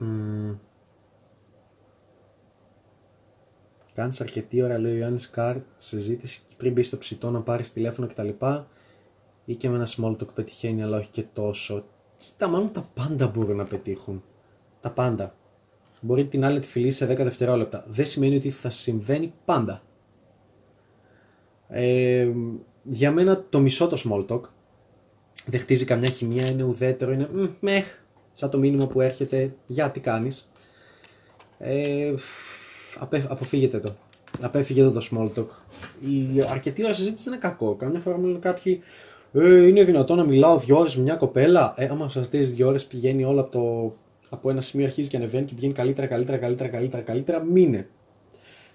Mm. 0.01 0.57
Κάνεις 3.95 4.21
αρκετή 4.21 4.63
ώρα, 4.63 4.79
λέει 4.79 4.93
ο 4.93 4.97
Ιωάννη 4.97 5.21
Καρ, 5.31 5.57
συζήτηση 5.77 6.43
και 6.47 6.55
πριν 6.57 6.73
μπει 6.73 6.83
στο 6.83 6.99
ψητό 6.99 7.31
να 7.31 7.41
πάρεις 7.41 7.73
τηλέφωνο 7.73 8.07
κτλ. 8.07 8.29
Ή 9.45 9.55
και 9.55 9.69
με 9.69 9.75
ένα 9.75 9.87
small 9.87 10.13
talk 10.13 10.35
πετυχαίνει, 10.35 10.83
αλλά 10.83 10.97
όχι 10.97 11.09
και 11.09 11.23
τόσο. 11.33 11.85
Κοίτα, 12.17 12.49
μάλλον 12.49 12.73
τα 12.73 12.89
πάντα 12.95 13.27
μπορούν 13.27 13.57
να 13.57 13.65
πετύχουν. 13.65 14.25
Τα 14.81 14.91
πάντα. 14.91 15.35
Μπορεί 16.07 16.27
την 16.27 16.45
άλλη 16.45 16.55
να 16.55 16.61
τη 16.61 16.67
φιλήσει 16.67 16.97
σε 16.97 17.13
10 17.13 17.17
δευτερόλεπτα. 17.17 17.85
Δεν 17.87 18.07
σημαίνει 18.07 18.37
ότι 18.37 18.51
θα 18.51 18.71
συμβαίνει 18.71 19.33
πάντα. 19.45 19.83
Ε, 21.69 22.29
για 22.83 23.11
μένα 23.11 23.45
το 23.49 23.61
μισό 23.61 23.87
το 23.87 24.03
small 24.05 24.27
talk 24.27 24.41
δεν 25.47 25.61
χτίζει 25.61 25.85
καμιά 25.85 26.09
χημεία, 26.09 26.47
είναι 26.47 26.63
ουδέτερο, 26.63 27.13
είναι 27.13 27.29
μεχ, 27.61 27.99
σαν 28.33 28.51
το 28.51 28.59
μήνυμα 28.59 28.87
που 28.87 29.01
έρχεται, 29.01 29.55
για 29.67 29.91
τι 29.91 30.01
κάνεις. 30.01 30.51
Ε, 31.59 32.15
απε, 32.99 33.27
αποφύγετε 33.29 33.79
το. 33.79 33.97
Απέφυγε 34.41 34.85
το 34.85 35.09
small 35.11 35.39
talk. 35.39 35.49
Η 36.01 36.45
αρκετή 36.51 36.85
ώρα 36.85 36.93
συζήτηση 36.93 37.25
δεν 37.25 37.33
είναι 37.33 37.43
κακό. 37.43 37.75
Καμιά 37.75 38.01
φορά 38.01 38.19
μου 38.19 38.27
λένε 38.27 38.39
κάποιοι, 38.39 38.83
ε, 39.33 39.67
είναι 39.67 39.85
δυνατό 39.85 40.15
να 40.15 40.25
μιλάω 40.25 40.59
δύο 40.59 40.79
ώρες 40.79 40.97
με 40.97 41.03
μια 41.03 41.17
κοπέλα. 41.17 41.75
Ε, 41.77 41.87
άμα 41.87 42.09
σε 42.09 42.21
αυτές 42.21 42.41
τις 42.41 42.57
δύο 42.57 42.69
ώρες 42.69 42.87
πηγαίνει 42.87 43.25
όλο 43.25 43.41
από, 43.41 43.51
το, 43.51 43.95
από 44.35 44.51
ένα 44.51 44.61
σημείο 44.61 44.87
αρχίζει 44.87 45.09
και 45.09 45.17
ανεβαίνει 45.17 45.45
και 45.45 45.55
πηγαίνει 45.55 45.73
καλύτερα, 45.73 46.07
καλύτερα, 46.07 46.39
καλύτερα, 46.39 46.69
καλύτερα, 46.69 47.03
καλύτερα, 47.03 47.45
μείνε. 47.45 47.89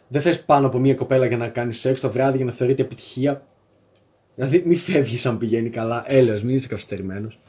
Δεν 0.07 0.21
θες 0.21 0.43
πάνω 0.43 0.67
από 0.67 0.79
μια 0.79 0.95
κοπέλα 0.95 1.25
για 1.25 1.37
να 1.37 1.47
κάνεις 1.47 1.79
σεξ 1.79 1.99
το 1.99 2.11
βράδυ 2.11 2.37
για 2.37 2.45
να 2.45 2.51
θεωρείται 2.51 2.81
επιτυχία; 2.81 3.47
Δηλαδή, 4.35 4.63
μη 4.65 4.75
φεύγεις 4.75 5.25
αν 5.25 5.37
πηγαίνει 5.37 5.69
καλά. 5.69 6.03
Έλεος, 6.07 6.43
μην 6.43 6.55
είσαι 6.55 6.67
καθυστερημένος. 6.67 7.39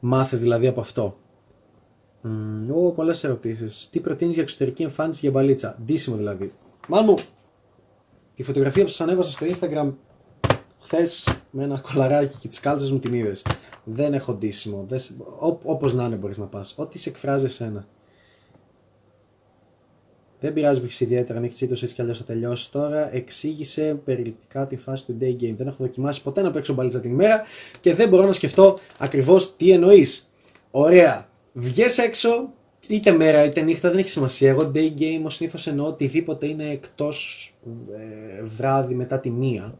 Μάθε 0.00 0.36
δηλαδή 0.36 0.66
από 0.66 0.80
αυτό. 0.80 1.18
Ω, 2.70 2.90
πολλές 2.92 3.24
ερωτήσεις. 3.24 3.88
Τι 3.90 4.00
προτείνεις 4.00 4.34
για 4.34 4.42
εξωτερική 4.42 4.82
εμφάνιση 4.82 5.20
για 5.22 5.30
μπαλίτσα; 5.30 5.78
Ντύσιμο 5.84 6.16
δηλαδή. 6.16 6.52
Μάλλον 6.88 7.16
τη 8.34 8.42
φωτογραφία 8.42 8.82
που 8.82 8.88
σας 8.88 9.00
ανέβασα 9.00 9.30
στο 9.30 9.46
Instagram 9.46 9.92
χθες 10.80 11.28
με 11.50 11.64
ένα 11.64 11.78
κολαράκι 11.78 12.36
και 12.38 12.48
τις 12.48 12.60
κάλτσες 12.60 12.90
μου 12.90 12.98
την 12.98 13.12
είδες. 13.12 13.46
Δεν 13.90 14.14
έχω 14.14 14.32
ντύσιμο. 14.32 14.86
Όπως 15.62 15.94
να 15.94 16.04
είναι 16.04 16.16
μπορείς 16.16 16.38
να 16.38 16.46
πας. 16.46 16.74
Ό,τι 16.76 16.98
σε 16.98 17.08
εκφράζει 17.08 17.44
εσένα. 17.44 17.86
Δεν 20.40 20.52
πειράζει 20.52 20.78
που 20.78 20.84
έχεις 20.84 21.00
ιδιαίτερα, 21.00 21.38
αν 21.38 21.44
έχει 21.44 21.54
τσίτο 21.54 21.72
έτσι 21.72 21.94
κι 21.94 22.00
αλλιώς 22.00 22.18
θα 22.18 22.24
τελειώσεις 22.24 22.68
τώρα. 22.68 23.14
Εξήγησε 23.14 24.00
περιληπτικά 24.04 24.66
τη 24.66 24.76
φάση 24.76 25.04
του 25.04 25.16
day 25.20 25.42
game. 25.42 25.54
Δεν 25.56 25.66
έχω 25.66 25.76
δοκιμάσει 25.78 26.22
ποτέ 26.22 26.42
να 26.42 26.50
παίξω 26.50 26.74
μπαλίτσα 26.74 27.00
την 27.00 27.10
ημέρα 27.10 27.42
και 27.80 27.94
δεν 27.94 28.08
μπορώ 28.08 28.24
να 28.24 28.32
σκεφτώ 28.32 28.78
ακριβώς 28.98 29.56
τι 29.56 29.70
εννοείς. 29.70 30.30
Ωραία. 30.70 31.28
Βγες 31.52 31.98
έξω, 31.98 32.52
είτε 32.88 33.12
μέρα 33.12 33.44
είτε 33.44 33.60
νύχτα, 33.60 33.88
δεν 33.90 33.98
έχει 33.98 34.08
σημασία. 34.08 34.48
Εγώ 34.48 34.70
day 34.74 34.98
game 34.98 35.22
ως 35.24 35.34
συνήθως 35.34 35.66
εννοώ 35.66 35.86
οτιδήποτε 35.86 36.46
είναι 36.46 36.70
εκτός 36.70 37.50
ε, 37.96 38.42
βράδυ 38.42 38.94
μετά 38.94 39.20
τη 39.20 39.30
μία. 39.30 39.78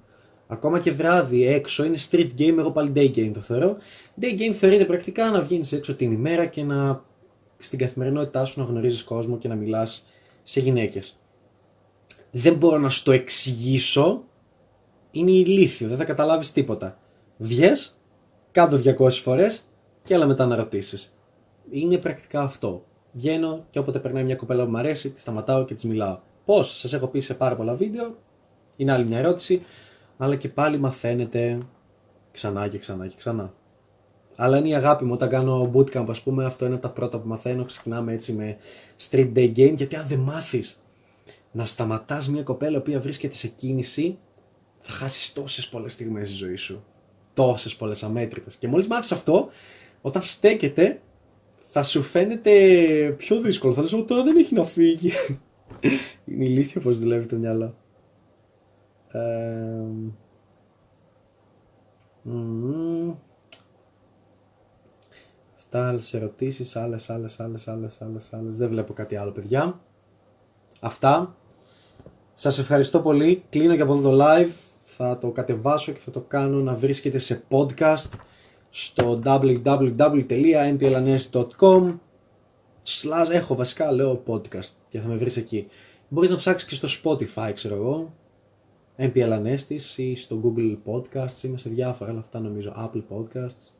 Ακόμα 0.50 0.80
και 0.80 0.92
βράδυ 0.92 1.46
έξω 1.46 1.84
είναι 1.84 1.98
street 2.10 2.30
game, 2.38 2.54
εγώ 2.58 2.70
πάλι 2.70 2.92
day 2.94 3.16
game 3.16 3.30
το 3.34 3.40
θεωρώ. 3.40 3.76
Day 4.20 4.40
game 4.40 4.52
θεωρείται 4.52 4.84
πρακτικά 4.84 5.30
να 5.30 5.40
βγαίνεις 5.40 5.72
έξω 5.72 5.94
την 5.94 6.12
ημέρα 6.12 6.46
και 6.46 6.62
να 6.62 7.04
στην 7.56 7.78
καθημερινότητά 7.78 8.44
σου 8.44 8.60
να 8.60 8.66
γνωρίζεις 8.66 9.02
κόσμο 9.04 9.38
και 9.38 9.48
να 9.48 9.54
μιλάς 9.54 10.06
σε 10.42 10.60
γυναίκες. 10.60 11.18
Δεν 12.30 12.54
μπορώ 12.54 12.78
να 12.78 12.88
σου 12.88 13.02
το 13.02 13.12
εξηγήσω. 13.12 14.24
Είναι 15.10 15.30
ηλίθιο, 15.30 15.88
δεν 15.88 15.96
θα 15.96 16.04
καταλάβεις 16.04 16.52
τίποτα. 16.52 16.98
Βγες, 17.36 17.98
κάτω 18.50 18.76
200 18.76 19.10
φορές 19.10 19.70
και 20.04 20.14
έλα 20.14 20.26
μετά 20.26 20.46
να 20.46 20.56
ρωτήσεις. 20.56 21.16
Είναι 21.70 21.98
πρακτικά 21.98 22.42
αυτό. 22.42 22.84
Βγαίνω 23.12 23.66
και 23.70 23.78
όποτε 23.78 23.98
περνάει 23.98 24.24
μια 24.24 24.36
κοπέλα 24.36 24.64
που 24.64 24.70
μου 24.70 24.78
αρέσει, 24.78 25.10
τη 25.10 25.20
σταματάω 25.20 25.64
και 25.64 25.74
της 25.74 25.84
μιλάω. 25.84 26.18
Πώς, 26.44 26.78
σας 26.78 26.92
έχω 26.92 27.06
πει 27.06 27.20
σε 27.20 27.34
πάρα 27.34 27.56
πολλά 27.56 27.74
βίντεο, 27.74 28.16
είναι 28.76 28.92
άλλη 28.92 29.04
μια 29.04 29.18
ερώτηση, 29.18 29.62
αλλά 30.18 30.36
και 30.36 30.48
πάλι 30.48 30.78
μαθαίνετε 30.78 31.58
ξανά 32.30 32.68
και 32.68 32.78
ξανά 32.78 33.06
και 33.06 33.16
ξανά. 33.16 33.54
Αλλά 34.36 34.58
είναι 34.58 34.68
η 34.68 34.74
αγάπη 34.74 35.04
μου 35.04 35.12
όταν 35.12 35.28
κάνω 35.28 35.70
bootcamp, 35.74 36.04
ας 36.08 36.20
πούμε, 36.22 36.44
αυτό 36.44 36.64
είναι 36.64 36.74
από 36.74 36.82
τα 36.82 36.90
πρώτα 36.90 37.18
που 37.18 37.28
μαθαίνω. 37.28 37.64
Ξεκινάμε 37.64 38.12
έτσι 38.12 38.32
με 38.32 38.56
street 39.08 39.32
day 39.34 39.52
game, 39.56 39.74
γιατί 39.76 39.96
αν 39.96 40.06
δεν 40.08 40.18
μάθεις 40.18 40.82
να 41.52 41.64
σταματάς 41.64 42.28
μια 42.28 42.42
κοπέλα 42.42 42.76
η 42.76 42.78
οποία 42.78 43.00
βρίσκεται 43.00 43.34
σε 43.34 43.48
κίνηση, 43.48 44.18
θα 44.78 44.92
χάσεις 44.92 45.32
τόσες 45.32 45.68
πολλές 45.68 45.92
στιγμές 45.92 46.28
στη 46.28 46.36
ζωή 46.36 46.56
σου. 46.56 46.84
Τόσες 47.34 47.76
πολλές 47.76 48.02
αμέτρητες. 48.02 48.56
Και 48.56 48.68
μόλις 48.68 48.86
μάθεις 48.86 49.12
αυτό, 49.12 49.48
όταν 50.00 50.22
στέκεται, 50.22 51.00
θα 51.58 51.82
σου 51.82 52.02
φαίνεται 52.02 52.52
πιο 53.18 53.40
δύσκολο. 53.40 53.72
Θα 53.74 53.82
λες, 53.82 53.92
ότι 53.92 54.04
τώρα 54.04 54.22
δεν 54.22 54.36
έχει 54.36 54.54
να 54.54 54.64
φύγει. 54.64 55.10
είναι 56.24 56.44
ηλίθιο 56.44 56.80
πώ 56.80 56.90
δουλεύει 56.90 57.26
το 57.26 57.36
μυαλό. 57.36 57.74
Ε, 59.12 59.84
Αυτά, 65.56 65.88
άλλες 65.88 66.14
ερωτήσεις, 66.14 66.76
άλλες, 66.76 67.10
άλλες, 67.10 67.40
άλλες, 67.40 67.68
άλλες, 67.68 68.02
άλλες, 68.02 68.32
άλλες. 68.32 68.56
Δεν 68.56 68.68
βλέπω 68.68 68.92
κάτι 68.92 69.16
άλλο, 69.16 69.30
παιδιά. 69.30 69.80
Αυτά. 70.80 71.36
Σας 72.34 72.58
ευχαριστώ 72.58 73.00
πολύ. 73.00 73.42
Κλείνω 73.50 73.76
και 73.76 73.82
από 73.82 73.94
εδώ 73.94 74.10
το 74.10 74.24
live. 74.24 74.50
Θα 74.82 75.18
το 75.18 75.30
κατεβάσω 75.30 75.92
και 75.92 75.98
θα 75.98 76.10
το 76.10 76.20
κάνω 76.20 76.58
να 76.58 76.74
βρίσκεται 76.74 77.18
σε 77.18 77.42
podcast 77.50 78.08
στο 78.70 79.20
www.mplanes.com 79.24 81.94
Slash, 82.84 83.30
έχω 83.30 83.54
βασικά 83.54 83.92
λέω 83.92 84.22
podcast 84.26 84.70
και 84.88 85.00
θα 85.00 85.08
με 85.08 85.16
βρεις 85.16 85.36
εκεί. 85.36 85.66
Μπορείς 86.08 86.30
να 86.30 86.36
ψάξεις 86.36 86.68
και 86.68 86.74
στο 86.86 86.88
Spotify, 87.02 87.50
ξέρω 87.54 87.74
εγώ. 87.74 88.12
MP 88.98 89.14
Alanestis 89.14 89.96
ή 89.96 90.16
στο 90.16 90.40
Google 90.44 90.76
Podcasts, 90.84 91.42
είμαι 91.42 91.58
σε 91.58 91.68
διάφορα, 91.68 92.10
αλλά 92.10 92.20
αυτά 92.20 92.40
νομίζω 92.40 92.72
Apple 92.76 93.02
Podcasts. 93.08 93.72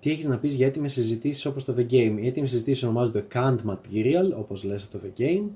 τι 0.00 0.10
έχεις 0.10 0.26
να 0.26 0.38
πεις 0.38 0.54
για 0.54 0.66
έτοιμες 0.66 0.92
συζητήσεις 0.92 1.46
όπως 1.46 1.64
το 1.64 1.74
The 1.78 1.82
Game; 1.90 2.16
Οι 2.20 2.26
έτοιμες 2.26 2.50
συζητήσεις 2.50 2.82
ονομάζονται 2.82 3.26
Canned 3.34 3.58
Material, 3.66 4.32
όπως 4.38 4.64
λες 4.64 4.84
από 4.84 4.98
το 4.98 5.04
The 5.04 5.20
Game. 5.20 5.48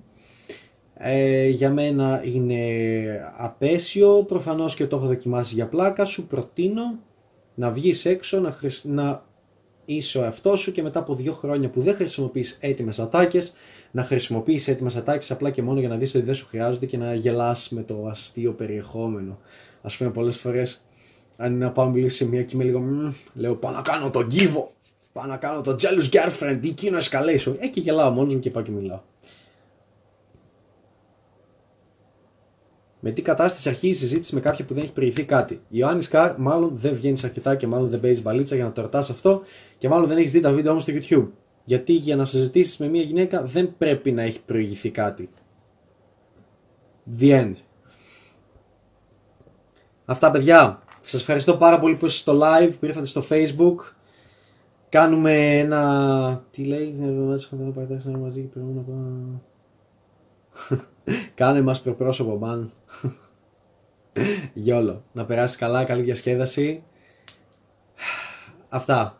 Ε, 0.94 1.48
για 1.48 1.70
μένα 1.70 2.22
είναι 2.24 2.60
απέσιο, 3.36 4.24
προφανώς 4.24 4.74
και 4.74 4.86
το 4.86 4.96
έχω 4.96 5.06
δοκιμάσει 5.06 5.54
για 5.54 5.68
πλάκα, 5.68 6.04
σου 6.04 6.26
προτείνω 6.26 6.98
να 7.54 7.70
βγεις 7.70 8.04
έξω, 8.04 8.40
να, 8.40 8.50
χρησ... 8.50 8.84
να 8.84 9.27
είσαι 9.94 10.18
ο 10.18 10.24
εαυτός 10.24 10.60
σου 10.60 10.72
και 10.72 10.82
μετά 10.82 10.98
από 10.98 11.14
δύο 11.14 11.32
χρόνια 11.32 11.68
που 11.68 11.80
δεν 11.80 11.94
χρησιμοποιείς 11.94 12.58
έτοιμες 12.60 12.98
ατάκες, 12.98 13.52
να 13.90 14.02
χρησιμοποιείς 14.04 14.68
έτοιμες 14.68 14.96
ατάκες 14.96 15.30
απλά 15.30 15.50
και 15.50 15.62
μόνο 15.62 15.80
για 15.80 15.88
να 15.88 15.96
δεις 15.96 16.14
ότι 16.14 16.24
δεν 16.24 16.34
σου 16.34 16.46
χρειάζονται 16.46 16.86
και 16.86 16.96
να 16.96 17.14
γελάς 17.14 17.68
με 17.70 17.82
το 17.82 18.06
αστείο 18.10 18.52
περιεχόμενο. 18.52 19.38
Ας 19.82 19.96
πούμε 19.96 20.10
πολλές 20.10 20.36
φορές 20.36 20.82
αν 21.36 21.52
είναι 21.52 21.64
να 21.64 21.70
πάω 21.70 21.88
μιλήσω 21.88 22.16
σε 22.16 22.26
μια 22.26 22.42
και 22.42 22.54
είμαι 22.54 22.64
λίγο. 22.64 23.12
λέω 23.34 23.54
πάω 23.54 23.72
να 23.72 23.82
κάνω 23.82 24.10
τον 24.10 24.26
κύβο. 24.26 24.70
Πάω 25.12 25.26
να 25.26 25.36
κάνω 25.36 25.60
το 25.60 25.76
jealous 25.80 26.08
girlfriend 26.10 26.58
ή 26.60 26.68
εκείνο 26.68 26.98
escalation. 26.98 27.54
Ε, 27.58 27.66
και 27.66 27.80
γελάω 27.80 28.10
μόνος 28.10 28.34
μου 28.34 28.40
και 28.40 28.50
πάω 28.50 28.62
και 28.62 28.70
μιλάω. 28.70 29.00
Με 33.00 33.10
τι 33.10 33.22
κατάσταση 33.22 33.68
αρχίζει 33.68 33.92
η 33.92 33.94
συζήτηση 33.94 34.34
με 34.34 34.40
κάποια 34.40 34.64
που 34.64 34.74
δεν 34.74 34.82
έχει 34.82 34.92
προηγηθεί 34.92 35.24
κάτι; 35.24 35.60
Ιωάννης 35.68 36.08
Καρ, 36.08 36.38
μάλλον 36.38 36.70
δεν 36.74 36.94
βγαίνεις 36.94 37.24
αρκετά 37.24 37.56
και 37.56 37.66
μάλλον 37.66 37.90
δεν 37.90 38.00
παίζεις 38.00 38.22
μπαλίτσα 38.22 38.54
για 38.54 38.64
να 38.64 38.72
το 38.72 38.80
ρωτάς 38.80 39.10
αυτό 39.10 39.40
και 39.78 39.88
μάλλον 39.88 40.08
δεν 40.08 40.16
έχεις 40.16 40.32
δει 40.32 40.40
τα 40.40 40.52
βίντεο 40.52 40.70
όμως 40.70 40.82
στο 40.82 40.92
YouTube. 40.96 41.28
Γιατί 41.64 41.92
για 41.92 42.16
να 42.16 42.24
συζητήσεις 42.24 42.78
με 42.78 42.88
μια 42.88 43.02
γυναίκα 43.02 43.42
δεν 43.42 43.76
πρέπει 43.78 44.12
να 44.12 44.22
έχει 44.22 44.40
προηγηθεί 44.40 44.90
κάτι. 44.90 45.28
The 47.20 47.44
end. 47.44 47.52
Αυτά 50.04 50.30
παιδιά. 50.30 50.82
Σας 51.00 51.20
ευχαριστώ 51.20 51.56
πάρα 51.56 51.78
πολύ 51.78 51.96
που 51.96 52.06
είστε 52.06 52.18
στο 52.18 52.40
live, 52.42 52.72
που 52.80 52.86
ήρθατε 52.86 53.06
στο 53.06 53.22
facebook. 53.28 53.76
Κάνουμε 54.88 55.58
ένα... 55.58 56.44
Τι 56.50 56.64
λέει, 56.64 56.92
δεν 56.92 58.18
μαζί 58.18 58.40
και 58.40 58.46
πρέπει 58.46 58.72
να 58.72 58.80
πάω... 58.80 59.40
Κάνε 61.34 61.62
μας 61.62 61.82
προπρόσωπο, 61.82 62.40
man. 62.42 62.64
Γιόλο. 64.54 65.04
Να 65.12 65.24
περάσεις 65.24 65.56
καλά, 65.56 65.84
καλή 65.84 66.02
διασκέδαση. 66.02 66.82
Αυτά. 68.68 69.17